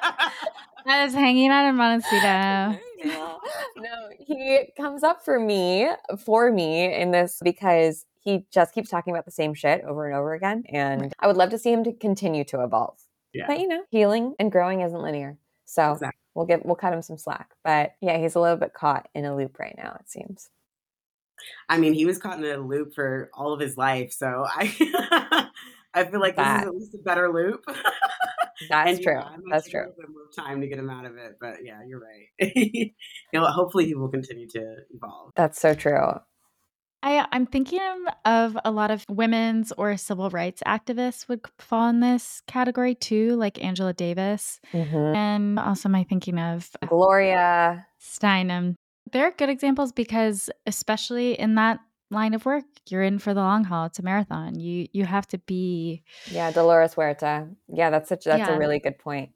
[0.86, 2.80] I was hanging out in Montecito.
[3.78, 5.90] no, he comes up for me,
[6.26, 10.16] for me in this because he just keeps talking about the same shit over and
[10.16, 10.64] over again.
[10.70, 12.98] And I would love to see him to continue to evolve.
[13.34, 13.46] Yeah.
[13.48, 15.38] But you know, healing and growing isn't linear.
[15.66, 16.20] So exactly.
[16.36, 17.52] we'll get we'll cut him some slack.
[17.64, 20.50] But yeah, he's a little bit caught in a loop right now, it seems.
[21.70, 24.12] I mean, he was caught in a loop for all of his life.
[24.12, 25.50] So I
[25.94, 26.62] I feel like that.
[26.62, 27.66] this is at least a better loop.
[28.70, 29.20] That's and, true.
[29.20, 29.86] Yeah, That's true.
[29.86, 32.30] more time to get him out of it, but yeah, you're right.
[32.56, 32.92] you
[33.34, 35.32] know, hopefully he will continue to evolve.
[35.36, 36.20] That's so true.
[37.06, 37.82] I, I'm thinking
[38.24, 43.36] of a lot of women's or civil rights activists would fall in this category too,
[43.36, 44.62] like Angela Davis.
[44.72, 44.96] Mm-hmm.
[45.16, 48.76] And also, am I thinking of Gloria Steinem?
[49.14, 51.80] They're good examples because, especially in that
[52.14, 52.64] line of work.
[52.90, 53.86] You're in for the long haul.
[53.86, 54.60] It's a marathon.
[54.60, 57.50] You you have to be Yeah, Dolores Huerta.
[57.68, 58.56] Yeah, that's such that's yeah.
[58.56, 59.32] a really good point.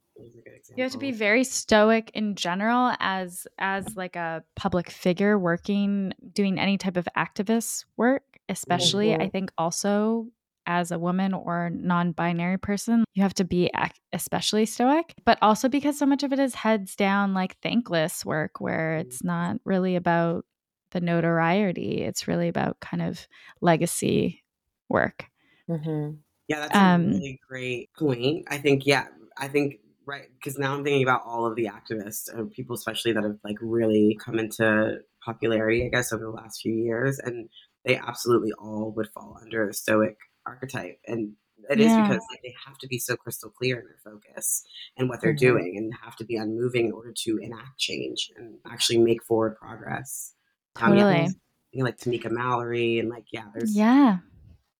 [0.75, 6.13] You have to be very stoic in general as as like a public figure working
[6.33, 9.21] doing any type of activist work, especially mm-hmm.
[9.21, 10.27] I think also
[10.67, 13.71] as a woman or non-binary person, you have to be
[14.13, 18.59] especially stoic, but also because so much of it is heads down like thankless work
[18.59, 20.45] where it's not really about
[20.91, 22.03] the notoriety.
[22.03, 23.27] It's really about kind of
[23.61, 24.43] legacy
[24.89, 25.25] work.
[25.69, 26.17] Mm-hmm.
[26.47, 28.45] Yeah, that's um, a really great point.
[28.49, 29.05] I think, yeah,
[29.37, 33.13] I think right because now I'm thinking about all of the activists, and people especially
[33.13, 37.49] that have like really come into popularity, I guess, over the last few years, and
[37.85, 40.99] they absolutely all would fall under a stoic archetype.
[41.05, 41.33] And
[41.69, 41.85] it yeah.
[41.85, 44.63] is because like they have to be so crystal clear in their focus
[44.97, 45.57] and what they're mm-hmm.
[45.57, 49.55] doing and have to be unmoving in order to enact change and actually make forward
[49.57, 50.33] progress.
[50.77, 51.01] Totally.
[51.01, 51.27] Um, yeah,
[51.71, 54.19] you know, like Tamika Mallory and like yeah, there's Yeah.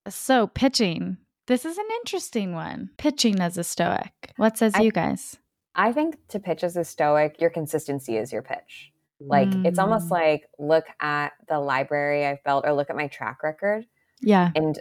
[0.08, 1.18] So pitching.
[1.48, 2.90] This is an interesting one.
[2.98, 4.34] Pitching as a stoic.
[4.36, 5.38] What says I, you guys?
[5.76, 8.92] I think to pitch as a stoic, your consistency is your pitch.
[9.20, 9.66] Like mm.
[9.66, 10.12] it's almost mm.
[10.12, 13.86] like look at the library I've built or look at my track record.
[14.22, 14.52] Yeah.
[14.56, 14.80] And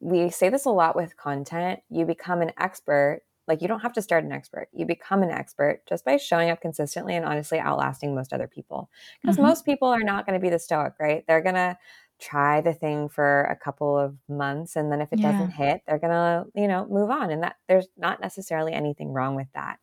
[0.00, 1.80] we say this a lot with content.
[1.88, 3.22] You become an expert.
[3.48, 4.68] Like you don't have to start an expert.
[4.72, 8.90] You become an expert just by showing up consistently and honestly outlasting most other people.
[9.22, 9.46] Because mm-hmm.
[9.46, 11.24] most people are not going to be the stoic, right?
[11.28, 11.78] They're going to
[12.18, 15.32] try the thing for a couple of months and then if it yeah.
[15.32, 19.12] doesn't hit, they're going to, you know, move on and that there's not necessarily anything
[19.12, 19.78] wrong with that.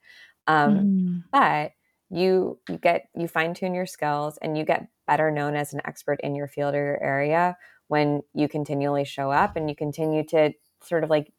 [0.46, 1.24] Um mm.
[1.32, 1.72] but
[2.14, 5.82] you you get you fine tune your skills and you get better known as an
[5.86, 10.24] expert in your field or your area when you continually show up and you continue
[10.24, 11.34] to sort of like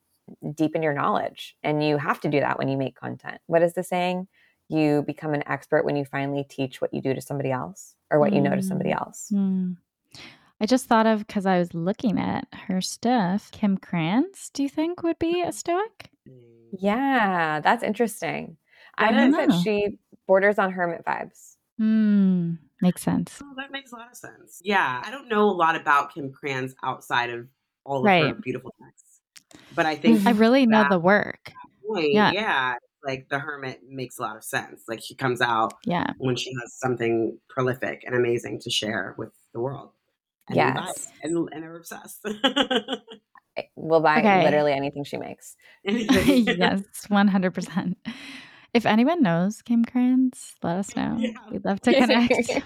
[0.54, 3.74] deepen your knowledge and you have to do that when you make content what is
[3.74, 4.26] the saying
[4.68, 8.18] you become an expert when you finally teach what you do to somebody else or
[8.18, 8.36] what mm.
[8.36, 8.98] you know to somebody mm.
[8.98, 9.76] else mm.
[10.60, 13.50] I just thought of because I was looking at her stuff.
[13.50, 16.10] Kim Krans, do you think would be a Stoic?
[16.78, 18.56] Yeah, that's interesting.
[18.96, 21.56] I, I think that she borders on hermit vibes.
[21.78, 22.54] Hmm.
[22.80, 23.40] Makes sense.
[23.42, 24.60] Oh, that makes a lot of sense.
[24.62, 25.02] Yeah.
[25.04, 27.46] I don't know a lot about Kim Krans outside of
[27.84, 28.28] all of right.
[28.28, 29.20] her beautiful texts.
[29.74, 31.52] But I think I really know the work.
[31.88, 32.32] Point, yeah.
[32.32, 32.74] Yeah.
[33.04, 34.82] Like the hermit makes a lot of sense.
[34.88, 36.12] Like she comes out yeah.
[36.18, 39.90] when she has something prolific and amazing to share with the world.
[40.48, 41.08] And yes.
[41.22, 42.26] And, and are obsessed.
[43.76, 44.44] we'll buy okay.
[44.44, 45.56] literally anything she makes.
[45.84, 47.94] yes, 100%.
[48.74, 51.16] If anyone knows Kim Krans, let us know.
[51.16, 51.30] Yeah.
[51.50, 52.50] We'd love to connect.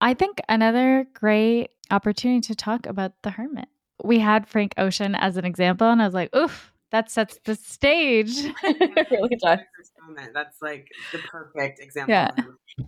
[0.00, 3.68] I think another great opportunity to talk about the hermit.
[4.02, 7.54] We had Frank Ocean as an example, and I was like, oof, that sets the
[7.54, 8.32] stage.
[8.62, 9.60] it really does.
[10.34, 12.14] That's like the perfect example.
[12.14, 12.30] Yeah.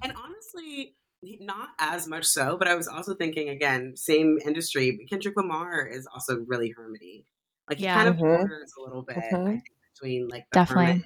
[0.03, 5.07] And honestly, not as much so, but I was also thinking again, same industry.
[5.09, 7.25] Kendrick Lamar is also really hermity.
[7.69, 7.95] Like he yeah.
[7.95, 8.53] kind of mm-hmm.
[8.53, 9.17] a little bit.
[9.17, 9.59] Mm-hmm
[10.01, 10.87] between like the Definitely.
[10.87, 11.05] hermit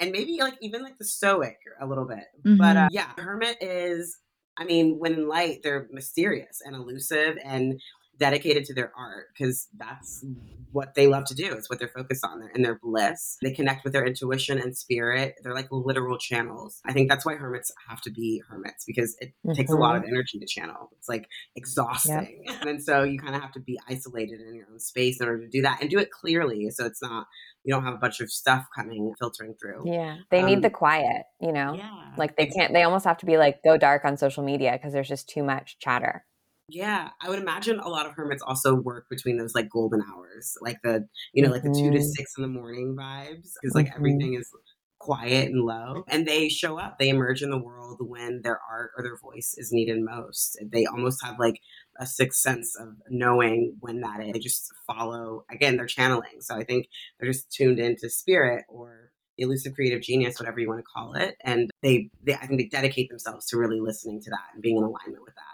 [0.00, 2.24] and maybe like even like the stoic a little bit.
[2.44, 2.56] Mm-hmm.
[2.56, 4.18] But uh, yeah, hermit is
[4.56, 7.80] I mean, when in light, they're mysterious and elusive and
[8.18, 10.24] dedicated to their art because that's
[10.72, 11.52] what they love to do.
[11.52, 12.40] It's what they're focused on.
[12.40, 13.36] They're in their bliss.
[13.42, 15.36] They connect with their intuition and spirit.
[15.42, 16.80] They're like literal channels.
[16.84, 19.52] I think that's why hermits have to be hermits because it mm-hmm.
[19.52, 20.90] takes a lot of energy to channel.
[20.98, 22.42] It's like exhausting.
[22.44, 22.54] Yep.
[22.74, 25.42] And so you kind of have to be isolated in your own space in order
[25.42, 26.70] to do that and do it clearly.
[26.70, 27.26] So it's not,
[27.62, 29.84] you don't have a bunch of stuff coming filtering through.
[29.92, 30.16] Yeah.
[30.30, 31.74] They um, need the quiet, you know?
[31.74, 32.12] Yeah.
[32.16, 34.92] Like they can't, they almost have to be like go dark on social media because
[34.92, 36.24] there's just too much chatter.
[36.68, 40.56] Yeah, I would imagine a lot of hermits also work between those like golden hours,
[40.62, 42.08] like the you know like the two to mm-hmm.
[42.16, 43.96] six in the morning vibes, because like mm-hmm.
[43.96, 44.50] everything is
[44.98, 46.98] quiet and low, and they show up.
[46.98, 50.58] They emerge in the world when their art or their voice is needed most.
[50.64, 51.60] They almost have like
[51.98, 54.32] a sixth sense of knowing when that is.
[54.32, 55.44] They just follow.
[55.50, 56.40] Again, they're channeling.
[56.40, 56.86] So I think
[57.20, 61.14] they're just tuned into spirit or the elusive creative genius, whatever you want to call
[61.14, 64.62] it, and they, they I think they dedicate themselves to really listening to that and
[64.62, 65.53] being in alignment with that.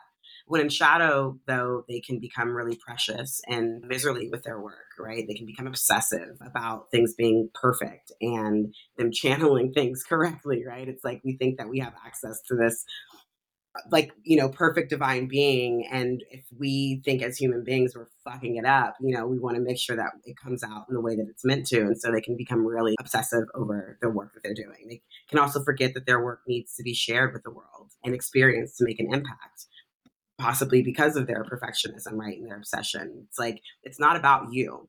[0.51, 5.25] When in shadow, though, they can become really precious and miserly with their work, right?
[5.25, 10.89] They can become obsessive about things being perfect and them channeling things correctly, right?
[10.89, 12.85] It's like we think that we have access to this
[13.93, 18.57] like you know perfect divine being and if we think as human beings we're fucking
[18.57, 21.01] it up you know we want to make sure that it comes out in the
[21.01, 24.35] way that it's meant to and so they can become really obsessive over the work
[24.35, 27.45] that they're doing they can also forget that their work needs to be shared with
[27.45, 29.67] the world and experienced to make an impact
[30.41, 32.39] possibly because of their perfectionism, right?
[32.39, 33.27] And their obsession.
[33.29, 34.89] It's like, it's not about you.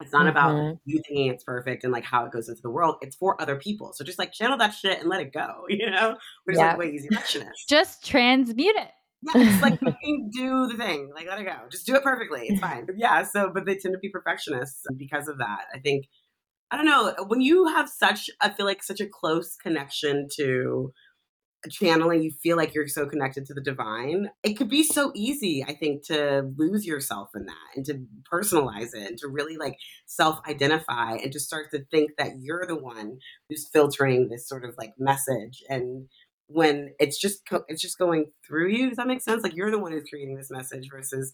[0.00, 0.30] It's not mm-hmm.
[0.30, 2.96] about you thinking it's perfect and like how it goes into the world.
[3.02, 3.92] It's for other people.
[3.92, 6.16] So just like channel that shit and let it go, you know?
[6.44, 6.72] Which yeah.
[6.72, 7.68] is like way perfectionist.
[7.68, 8.88] just transmute it.
[9.22, 9.78] Yeah, just like
[10.32, 11.54] do the thing, like let it go.
[11.70, 12.46] Just do it perfectly.
[12.48, 12.86] It's fine.
[12.96, 13.22] Yeah.
[13.24, 15.66] So, but they tend to be perfectionists because of that.
[15.74, 16.06] I think,
[16.70, 20.92] I don't know, when you have such, I feel like such a close connection to
[21.68, 24.30] channeling, you feel like you're so connected to the divine.
[24.42, 28.94] It could be so easy, I think, to lose yourself in that and to personalize
[28.94, 32.76] it and to really like self identify and to start to think that you're the
[32.76, 33.18] one
[33.48, 35.62] who's filtering this sort of like message.
[35.68, 36.08] And
[36.46, 39.42] when it's just, it's just going through you, does that make sense?
[39.42, 41.32] Like you're the one who's creating this message versus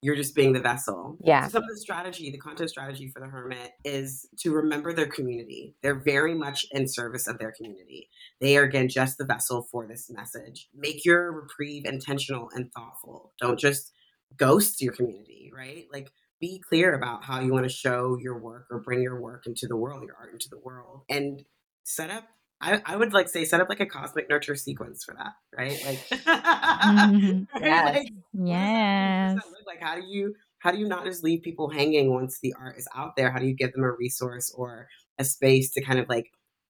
[0.00, 1.16] you're just being the vessel.
[1.24, 1.44] Yeah.
[1.44, 5.08] So some of the strategy, the content strategy for the hermit is to remember their
[5.08, 5.74] community.
[5.82, 8.08] They're very much in service of their community.
[8.40, 10.68] They are again just the vessel for this message.
[10.74, 13.32] Make your reprieve intentional and thoughtful.
[13.40, 13.92] Don't just
[14.36, 15.86] ghost your community, right?
[15.92, 19.46] Like be clear about how you want to show your work or bring your work
[19.46, 21.44] into the world, your art into the world, and
[21.82, 22.24] set up.
[22.60, 25.80] I, I would like say set up like a cosmic nurture sequence for that, right?
[25.84, 27.44] Like, mm-hmm.
[27.62, 27.64] right?
[27.64, 29.38] yes, like, yes.
[29.66, 32.76] Like, how do you how do you not just leave people hanging once the art
[32.76, 33.30] is out there?
[33.30, 34.88] How do you give them a resource or
[35.18, 36.26] a space to kind of like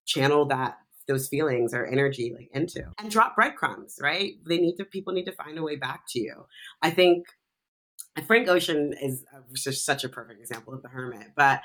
[0.07, 0.77] channel that
[1.07, 4.35] those feelings or energy like into and drop breadcrumbs, right?
[4.47, 6.47] They need to people need to find a way back to you.
[6.83, 7.25] I think
[8.27, 9.25] Frank Ocean is
[9.55, 11.61] just such a perfect example of the hermit, but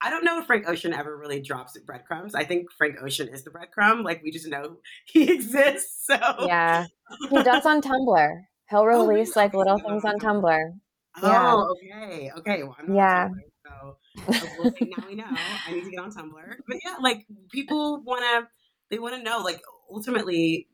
[0.00, 2.34] I don't know if Frank Ocean ever really drops breadcrumbs.
[2.34, 4.04] I think Frank Ocean is the breadcrumb.
[4.04, 4.76] Like we just know
[5.06, 6.06] he exists.
[6.06, 6.86] So yeah,
[7.30, 8.40] he does on Tumblr.
[8.70, 10.72] He'll oh, release oh, like little things on Tumblr.
[11.22, 11.54] Yeah.
[11.54, 12.62] Oh, okay, okay.
[12.62, 13.28] Well, yeah.
[13.28, 13.96] Tumblr, so
[14.60, 15.26] oh, okay, now we know.
[15.28, 16.56] I need to get on Tumblr.
[16.66, 18.48] But yeah, like people want to,
[18.90, 19.38] they want to know.
[19.38, 20.68] Like ultimately,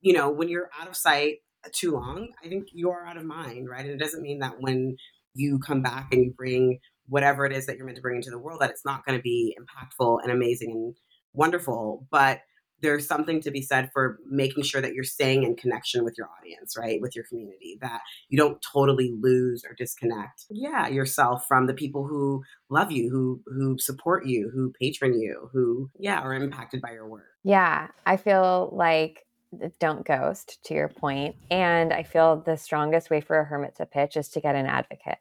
[0.00, 1.38] you know, when you're out of sight
[1.72, 3.84] too long, I think you are out of mind, right?
[3.84, 4.96] And it doesn't mean that when
[5.34, 6.78] you come back and you bring
[7.08, 9.18] whatever it is that you're meant to bring into the world, that it's not going
[9.18, 10.96] to be impactful and amazing and
[11.32, 12.06] wonderful.
[12.10, 12.40] But
[12.80, 16.28] there's something to be said for making sure that you're staying in connection with your
[16.38, 17.00] audience, right?
[17.00, 22.06] With your community, that you don't totally lose or disconnect, yeah, yourself from the people
[22.06, 26.92] who love you, who who support you, who patron you, who yeah, are impacted by
[26.92, 27.24] your work.
[27.42, 29.24] Yeah, I feel like
[29.78, 33.86] don't ghost to your point and i feel the strongest way for a hermit to
[33.86, 35.18] pitch is to get an advocate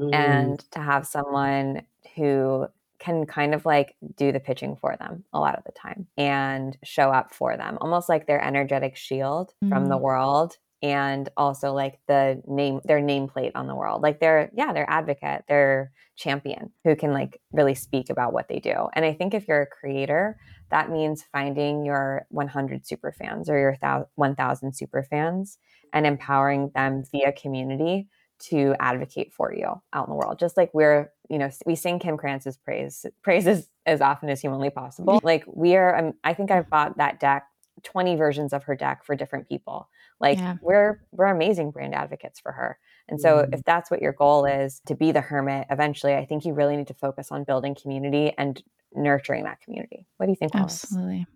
[0.00, 0.14] mm.
[0.14, 1.82] and to have someone
[2.14, 2.66] who
[2.98, 6.76] can kind of like do the pitching for them a lot of the time and
[6.82, 9.68] show up for them almost like their energetic shield mm.
[9.68, 10.00] from the mm.
[10.00, 14.88] world and also like the name their nameplate on the world like they're yeah they're
[14.90, 19.34] advocate they're champion who can like really speak about what they do and i think
[19.34, 20.38] if you're a creator
[20.70, 23.76] that means finding your 100 super fans or your
[24.16, 25.58] 1000 super fans
[25.92, 28.08] and empowering them via community
[28.38, 31.98] to advocate for you out in the world just like we're you know we sing
[31.98, 36.50] kim krans's praise praises as often as humanly possible like we are um, i think
[36.50, 37.46] i've bought that deck
[37.82, 39.88] 20 versions of her deck for different people
[40.20, 40.56] like yeah.
[40.62, 42.78] we're we're amazing brand advocates for her
[43.08, 43.54] and so mm.
[43.54, 46.76] if that's what your goal is to be the hermit eventually i think you really
[46.76, 48.62] need to focus on building community and
[48.96, 50.06] nurturing that community.
[50.16, 50.54] What do you think?
[50.54, 51.26] Absolutely.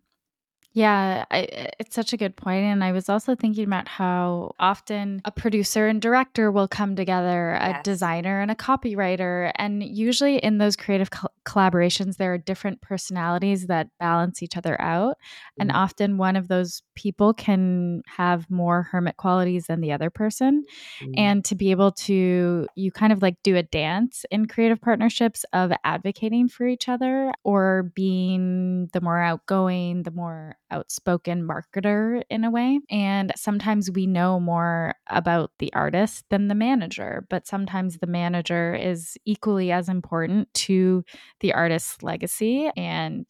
[0.72, 2.64] Yeah, I, it's such a good point.
[2.64, 7.54] And I was also thinking about how often a producer and director will come together,
[7.54, 9.50] a designer and a copywriter.
[9.56, 14.80] And usually in those creative co- collaborations, there are different personalities that balance each other
[14.80, 15.16] out.
[15.16, 15.62] Mm-hmm.
[15.62, 20.62] And often one of those people can have more hermit qualities than the other person.
[21.02, 21.12] Mm-hmm.
[21.16, 25.44] And to be able to, you kind of like do a dance in creative partnerships
[25.52, 32.44] of advocating for each other or being the more outgoing, the more outspoken marketer in
[32.44, 32.80] a way.
[32.90, 38.74] And sometimes we know more about the artist than the manager, but sometimes the manager
[38.74, 41.04] is equally as important to
[41.40, 43.26] the artist's legacy and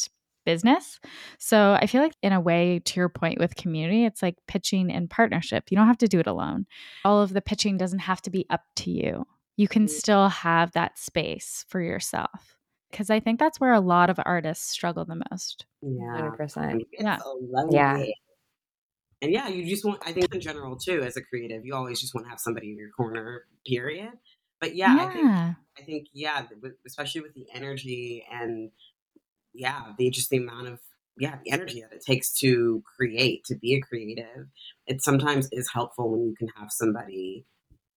[0.46, 1.00] business.
[1.38, 4.90] So I feel like, in a way, to your point with community, it's like pitching
[4.90, 5.64] in partnership.
[5.70, 6.66] You don't have to do it alone.
[7.04, 9.26] All of the pitching doesn't have to be up to you.
[9.56, 9.90] You can mm.
[9.90, 12.56] still have that space for yourself
[12.90, 15.66] because I think that's where a lot of artists struggle the most.
[15.82, 16.84] Yeah, 100%.
[16.98, 17.18] yeah.
[17.70, 18.04] yeah.
[19.22, 22.00] And yeah, you just want, I think in general too, as a creative, you always
[22.00, 24.12] just want to have somebody in your corner, period.
[24.60, 25.04] But yeah, yeah.
[25.04, 25.26] I think,
[25.78, 26.42] I think, yeah,
[26.86, 28.70] especially with the energy and
[29.52, 30.80] yeah, the just the amount of,
[31.18, 34.46] yeah, the energy that it takes to create, to be a creative,
[34.86, 37.44] it sometimes is helpful when you can have somebody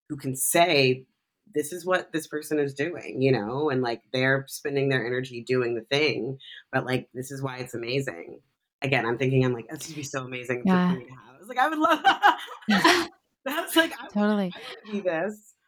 [0.09, 1.05] who can say,
[1.53, 5.43] this is what this person is doing, you know, and like they're spending their energy
[5.43, 6.37] doing the thing,
[6.71, 8.39] but like this is why it's amazing.
[8.81, 10.91] Again, I'm thinking, I'm like, this would be so amazing yeah.
[10.91, 11.35] for me to have.
[11.35, 12.39] I was like, I would love that.
[13.45, 14.53] That's like, I totally
[14.91, 15.49] do this.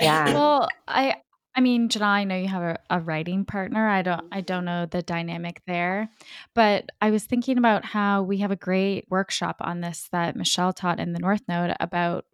[0.00, 0.32] Yeah.
[0.32, 1.16] Well, I,
[1.54, 3.88] I mean, Janelle, I know you have a, a, writing partner.
[3.88, 4.66] I don't I don't mm-hmm.
[4.66, 6.08] know the dynamic there.
[6.54, 10.72] But I was thinking about how we have a great workshop on this that Michelle
[10.72, 12.24] taught in the North Node about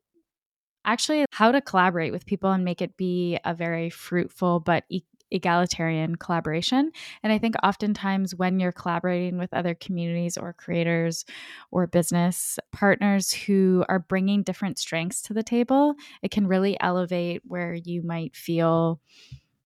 [0.86, 5.02] actually how to collaborate with people and make it be a very fruitful but e-
[5.30, 6.92] egalitarian collaboration.
[7.22, 11.24] And I think oftentimes when you're collaborating with other communities or creators
[11.70, 17.42] or business partners who are bringing different strengths to the table, it can really elevate
[17.44, 19.00] where you might feel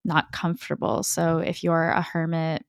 [0.05, 1.03] not comfortable.
[1.03, 2.65] So if you're a hermit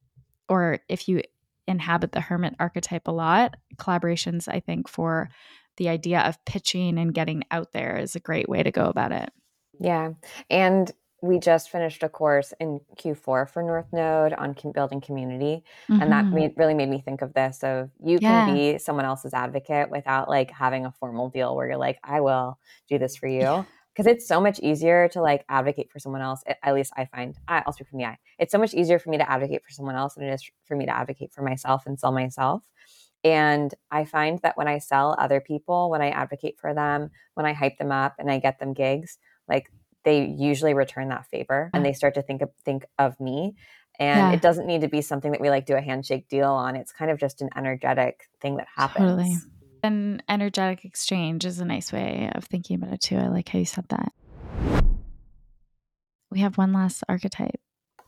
[0.49, 1.22] or if you
[1.68, 5.30] inhabit the hermit archetype a lot, collaborations, I think, for
[5.78, 9.11] the idea of pitching and getting out there is a great way to go about
[9.11, 9.32] it.
[9.80, 10.11] Yeah.
[10.49, 10.91] And
[11.24, 15.63] we just finished a course in Q4 for North Node on building community.
[15.88, 16.01] Mm-hmm.
[16.01, 16.36] And that mm-hmm.
[16.36, 20.30] made, really made me think of this of you can be someone else's advocate without
[20.30, 22.57] like having a formal deal where you're like, I will
[22.89, 23.65] do this for you.
[23.95, 26.43] Because because it's so much easier to like advocate for someone else.
[26.63, 28.17] At least I find, I, I'll speak from the eye.
[28.39, 30.76] It's so much easier for me to advocate for someone else than it is for
[30.76, 32.63] me to advocate for myself and sell myself.
[33.24, 37.45] And I find that when I sell other people, when I advocate for them, when
[37.45, 39.72] I hype them up and I get them gigs, like
[40.03, 43.55] they usually return that favor and they start to think of, think of me.
[43.99, 44.32] And yeah.
[44.32, 46.76] it doesn't need to be something that we like do a handshake deal on.
[46.76, 49.05] It's kind of just an energetic thing that happens.
[49.05, 49.36] Totally.
[49.84, 53.17] An energetic exchange is a nice way of thinking about it too.
[53.17, 54.13] I like how you said that.
[56.32, 57.59] We have one last archetype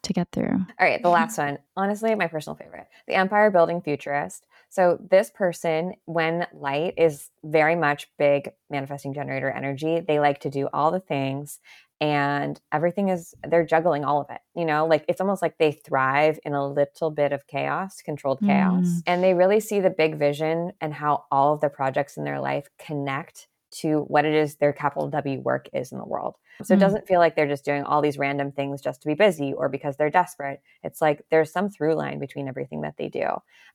[0.03, 0.66] to get through.
[0.80, 1.57] All right, the last one.
[1.76, 4.45] Honestly, my personal favorite the empire building futurist.
[4.74, 9.99] So, this person, when light, is very much big manifesting generator energy.
[9.99, 11.59] They like to do all the things
[12.01, 14.41] and everything is, they're juggling all of it.
[14.55, 18.39] You know, like it's almost like they thrive in a little bit of chaos, controlled
[18.39, 18.88] chaos.
[18.88, 19.03] Mm.
[19.05, 22.39] And they really see the big vision and how all of the projects in their
[22.39, 26.36] life connect to what it is their capital W work is in the world.
[26.64, 26.78] So mm.
[26.78, 29.54] it doesn't feel like they're just doing all these random things just to be busy
[29.54, 30.62] or because they're desperate.
[30.84, 33.28] It's like there's some through line between everything that they do.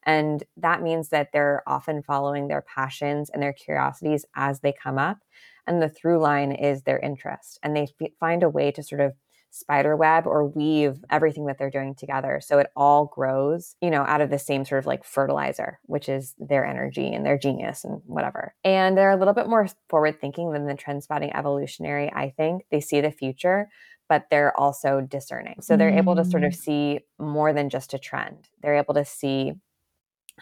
[0.04, 4.98] And that means that they're often following their passions and their curiosities as they come
[4.98, 5.18] up.
[5.66, 7.58] And the through line is their interest.
[7.62, 9.14] And they f- find a way to sort of
[9.50, 14.02] spider web or weave everything that they're doing together so it all grows you know
[14.02, 17.84] out of the same sort of like fertilizer which is their energy and their genius
[17.84, 22.12] and whatever and they're a little bit more forward thinking than the trend spotting evolutionary
[22.14, 23.68] i think they see the future
[24.08, 25.98] but they're also discerning so they're mm.
[25.98, 26.56] able to sort of mm.
[26.56, 29.52] see more than just a trend they're able to see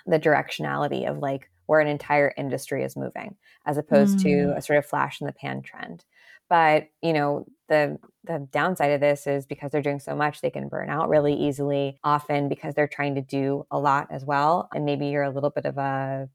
[0.06, 4.22] the directionality of like where an entire industry is moving as opposed mm.
[4.22, 6.04] to a sort of flash in the pan trend
[6.48, 10.50] but you know the the downside of this is because they're doing so much they
[10.50, 14.68] can burn out really easily often because they're trying to do a lot as well
[14.74, 16.28] and maybe you're a little bit of a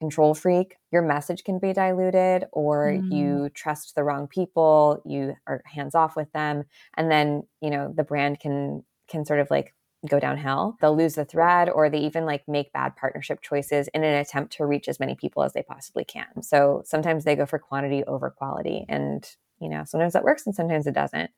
[0.00, 0.76] control freak.
[0.90, 3.12] Your message can be diluted or mm.
[3.12, 6.64] you trust the wrong people you are hands off with them
[6.96, 9.74] and then you know the brand can can sort of like
[10.08, 10.76] go downhill.
[10.80, 14.54] They'll lose the thread or they even like make bad partnership choices in an attempt
[14.54, 16.42] to reach as many people as they possibly can.
[16.42, 19.28] So sometimes they go for quantity over quality and
[19.60, 21.30] you know sometimes that works and sometimes it doesn't.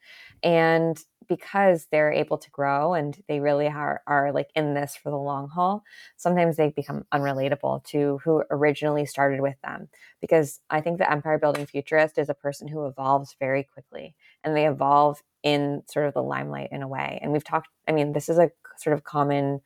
[0.42, 0.98] And
[1.28, 5.16] because they're able to grow and they really are, are like in this for the
[5.16, 5.84] long haul
[6.16, 9.88] sometimes they become unrelatable to who originally started with them.
[10.20, 14.14] Because i think the empire building futurist is a person who evolves very quickly
[14.44, 17.18] and they evolve in sort of the limelight in a way.
[17.22, 19.60] And we've talked i mean this is a sort of common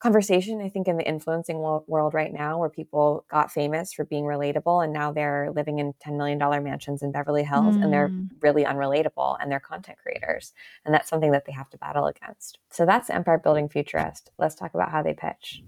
[0.00, 4.24] conversation, I think, in the influencing world right now, where people got famous for being
[4.24, 7.82] relatable and now they're living in $10 million mansions in Beverly Hills mm.
[7.82, 8.28] and they're mm.
[8.40, 10.52] really unrelatable and they're content creators.
[10.84, 12.58] And that's something that they have to battle against.
[12.70, 14.30] So that's Empire Building Futurist.
[14.38, 15.62] Let's talk about how they pitch.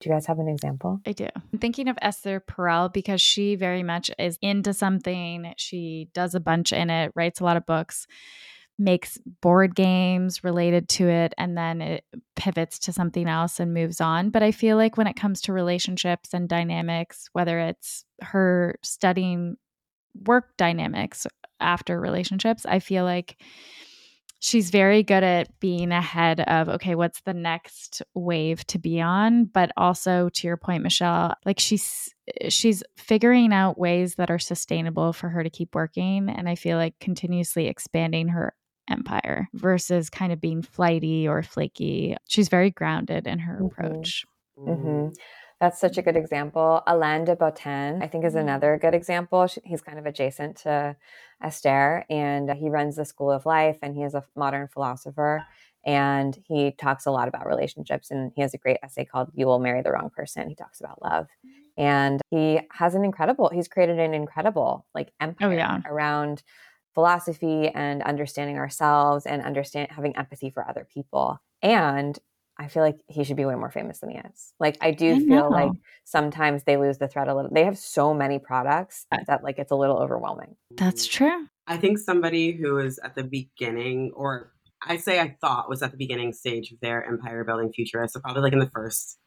[0.00, 1.00] Do you guys have an example?
[1.06, 1.26] I do.
[1.34, 5.52] I'm thinking of Esther Perel because she very much is into something.
[5.56, 8.06] She does a bunch in it, writes a lot of books
[8.78, 12.04] makes board games related to it and then it
[12.36, 14.30] pivots to something else and moves on.
[14.30, 19.56] But I feel like when it comes to relationships and dynamics, whether it's her studying
[20.26, 21.26] work dynamics
[21.60, 23.36] after relationships, I feel like
[24.40, 29.44] she's very good at being ahead of okay what's the next wave to be on
[29.46, 32.14] but also to your point michelle like she's
[32.48, 36.76] she's figuring out ways that are sustainable for her to keep working and i feel
[36.76, 38.54] like continuously expanding her
[38.90, 42.16] empire versus kind of being flighty or flaky.
[42.26, 43.66] She's very grounded in her mm-hmm.
[43.66, 44.24] approach.
[44.58, 45.08] Mm-hmm.
[45.60, 46.82] That's such a good example.
[46.86, 48.42] Alain de Botton, I think, is mm-hmm.
[48.42, 49.48] another good example.
[49.64, 50.96] He's kind of adjacent to
[51.42, 55.44] Esther, and he runs the School of Life, and he is a modern philosopher.
[55.84, 59.46] And he talks a lot about relationships, and he has a great essay called "You
[59.46, 61.28] Will Marry the Wrong Person." He talks about love,
[61.76, 63.48] and he has an incredible.
[63.48, 65.80] He's created an incredible like empire oh, yeah.
[65.86, 66.42] around
[66.98, 71.40] philosophy and understanding ourselves and understand having empathy for other people.
[71.62, 72.18] And
[72.58, 74.52] I feel like he should be way more famous than he is.
[74.58, 75.70] Like I do I feel like
[76.02, 77.52] sometimes they lose the thread a little.
[77.54, 80.56] They have so many products that like it's a little overwhelming.
[80.76, 81.46] That's true.
[81.68, 84.52] I think somebody who is at the beginning or
[84.84, 88.20] I say I thought was at the beginning stage of their empire building futurist, so
[88.20, 89.18] probably like in the first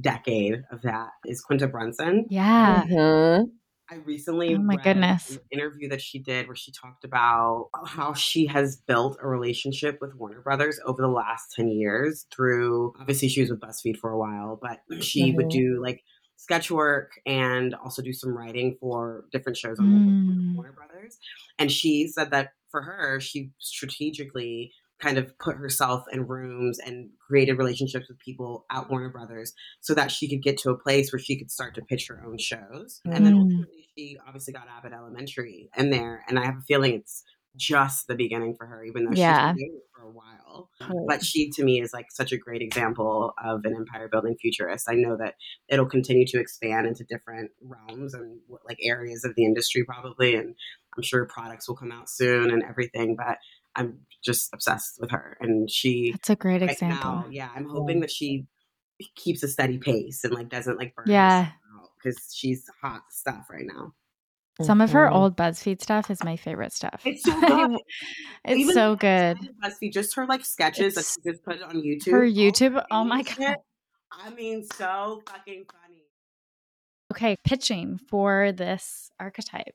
[0.00, 2.26] decade of that is Quinta Brunson.
[2.28, 2.82] Yeah.
[2.88, 3.50] Mm-hmm.
[3.90, 5.30] I recently oh my goodness.
[5.32, 9.98] an interview that she did where she talked about how she has built a relationship
[10.00, 14.10] with Warner Brothers over the last 10 years through obviously she was with BuzzFeed for
[14.10, 15.36] a while, but she mm-hmm.
[15.38, 16.04] would do like
[16.36, 20.54] sketch work and also do some writing for different shows on mm.
[20.54, 21.18] Warner Brothers.
[21.58, 27.10] And she said that for her, she strategically kind of put herself in rooms and
[27.26, 31.12] created relationships with people at Warner Brothers so that she could get to a place
[31.12, 33.00] where she could start to pitch her own shows.
[33.06, 33.16] Mm.
[33.16, 33.40] And then mm.
[33.40, 36.24] ultimately she obviously got Abbott Elementary in there.
[36.28, 37.22] And I have a feeling it's
[37.56, 39.52] just the beginning for her, even though yeah.
[39.52, 40.70] she's been doing it for a while.
[41.08, 44.88] But she, to me, is like such a great example of an empire building futurist.
[44.88, 45.34] I know that
[45.68, 50.36] it'll continue to expand into different realms and like areas of the industry, probably.
[50.36, 50.54] And
[50.96, 53.16] I'm sure products will come out soon and everything.
[53.16, 53.38] But
[53.76, 55.36] I'm just obsessed with her.
[55.40, 57.10] And she, that's a great right example.
[57.10, 57.50] Now, yeah.
[57.54, 58.00] I'm hoping yeah.
[58.02, 58.46] that she
[59.16, 61.52] keeps a steady pace and like doesn't like burn yeah
[61.96, 63.94] because she's hot stuff right now
[64.62, 65.16] some of her mm-hmm.
[65.16, 67.00] old BuzzFeed stuff is my favorite stuff.
[67.04, 67.78] It's so good.
[68.44, 69.38] it's Even so good.
[69.62, 72.10] BuzzFeed, just her like sketches it's, that she just put on YouTube.
[72.10, 73.56] Her YouTube, oh, oh my god!
[74.12, 76.02] I mean, so fucking funny.
[77.12, 79.74] Okay, pitching for this archetype.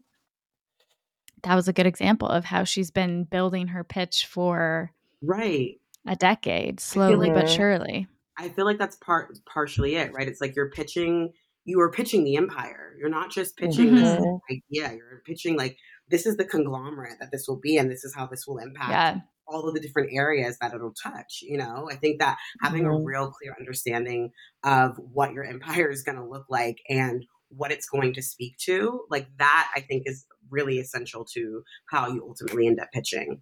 [1.46, 4.92] That was a good example of how she's been building her pitch for
[5.22, 8.08] right a decade, slowly but surely.
[8.38, 10.28] I feel like that's part partially it, right?
[10.28, 11.32] It's like you're pitching
[11.66, 12.94] you are pitching the empire.
[13.00, 13.96] You're not just pitching mm-hmm.
[13.96, 14.96] this idea.
[14.96, 15.78] You're pitching like
[16.10, 18.92] this is the conglomerate that this will be, and this is how this will impact
[18.92, 19.20] yeah.
[19.48, 21.40] all of the different areas that it'll touch.
[21.42, 23.02] You know, I think that having mm-hmm.
[23.02, 24.32] a real clear understanding
[24.64, 28.58] of what your empire is going to look like and what it's going to speak
[28.58, 33.42] to, like that, I think is really essential to how you ultimately end up pitching.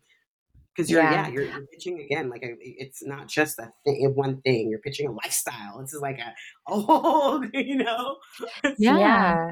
[0.75, 4.11] Because you're yeah, yeah you're, you're, pitching again like a, it's not just a thing,
[4.15, 5.79] one thing you're pitching a lifestyle.
[5.79, 6.33] This is like a
[6.67, 8.17] oh you know?
[8.77, 8.97] Yeah.
[8.97, 9.51] Yeah,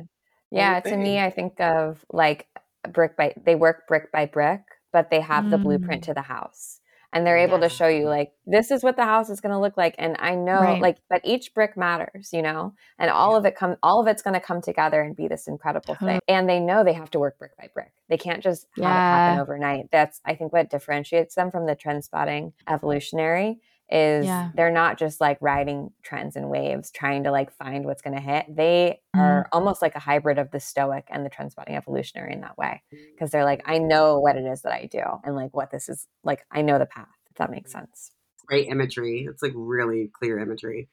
[0.52, 2.48] yeah to me i think of like
[2.92, 5.52] brick by they work brick by brick but they have mm.
[5.52, 6.06] the blueprint mm.
[6.08, 6.81] to the house
[7.14, 7.68] and they're able yeah.
[7.68, 10.16] to show you like this is what the house is going to look like and
[10.20, 10.82] i know right.
[10.82, 13.38] like but each brick matters you know and all yeah.
[13.38, 16.20] of it come all of it's going to come together and be this incredible thing
[16.28, 18.88] and they know they have to work brick by brick they can't just yeah.
[18.88, 23.60] have it happen overnight that's i think what differentiates them from the trend spotting evolutionary
[23.92, 24.50] is yeah.
[24.56, 28.22] they're not just like riding trends and waves trying to like find what's going to
[28.22, 28.46] hit.
[28.50, 29.20] They mm.
[29.20, 32.58] are almost like a hybrid of the stoic and the trend spotting evolutionary in that
[32.58, 32.82] way
[33.14, 35.90] because they're like i know what it is that i do and like what this
[35.90, 38.12] is like i know the path if that makes sense.
[38.46, 39.26] Great imagery.
[39.30, 40.90] It's like really clear imagery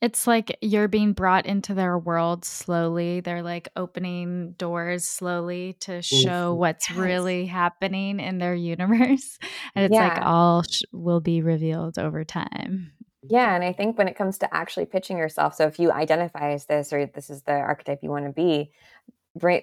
[0.00, 3.20] it's like you're being brought into their world slowly.
[3.20, 6.98] They're like opening doors slowly to show what's yes.
[6.98, 9.38] really happening in their universe.
[9.74, 10.08] And it's yeah.
[10.08, 12.92] like all sh- will be revealed over time.
[13.28, 13.54] Yeah.
[13.54, 16.64] And I think when it comes to actually pitching yourself, so if you identify as
[16.64, 18.72] this or this is the archetype you want to be,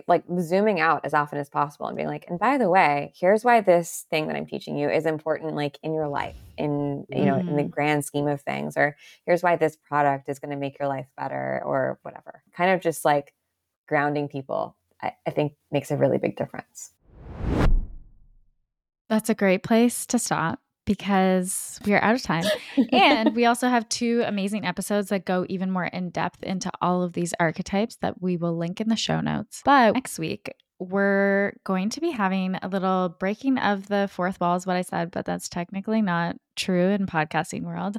[0.07, 3.43] like zooming out as often as possible and being like and by the way here's
[3.43, 7.26] why this thing that i'm teaching you is important like in your life in you
[7.26, 7.49] know mm-hmm.
[7.49, 7.72] in the mm-hmm.
[7.72, 8.95] grand scheme of things or
[9.26, 12.80] here's why this product is going to make your life better or whatever kind of
[12.80, 13.34] just like
[13.89, 16.91] grounding people I, I think makes a really big difference
[19.09, 22.45] that's a great place to stop because we are out of time.
[22.91, 27.03] and we also have two amazing episodes that go even more in depth into all
[27.03, 29.61] of these archetypes that we will link in the show notes.
[29.63, 34.55] But next week, we're going to be having a little breaking of the fourth wall,
[34.55, 37.97] is what I said, but that's technically not true in podcasting world.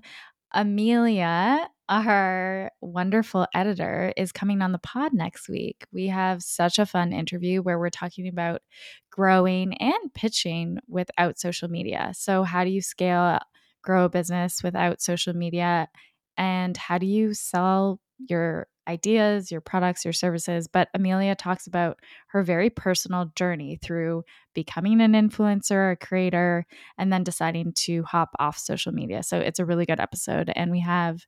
[0.52, 5.84] Amelia, our wonderful editor, is coming on the pod next week.
[5.92, 8.62] We have such a fun interview where we're talking about
[9.10, 12.12] growing and pitching without social media.
[12.14, 13.38] So, how do you scale,
[13.82, 15.88] grow a business without social media?
[16.36, 20.66] And how do you sell your ideas, your products, your services.
[20.66, 24.24] But Amelia talks about her very personal journey through
[24.54, 26.66] becoming an influencer, a creator,
[26.96, 29.22] and then deciding to hop off social media.
[29.22, 30.50] So it's a really good episode.
[30.56, 31.26] And we have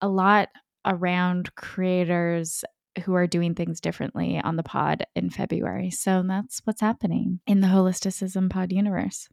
[0.00, 0.48] a lot
[0.84, 2.64] around creators
[3.04, 5.90] who are doing things differently on the pod in February.
[5.90, 9.28] So that's what's happening in the holisticism pod universe.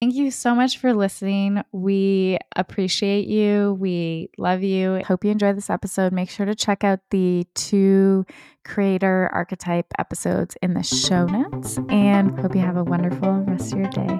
[0.00, 1.60] Thank you so much for listening.
[1.72, 3.76] We appreciate you.
[3.80, 5.02] We love you.
[5.04, 6.12] Hope you enjoyed this episode.
[6.12, 8.24] Make sure to check out the two
[8.64, 13.78] creator archetype episodes in the show notes and hope you have a wonderful rest of
[13.80, 14.18] your day.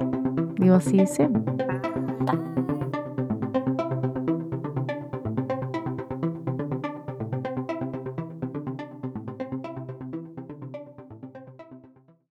[0.59, 2.18] We will see you soon.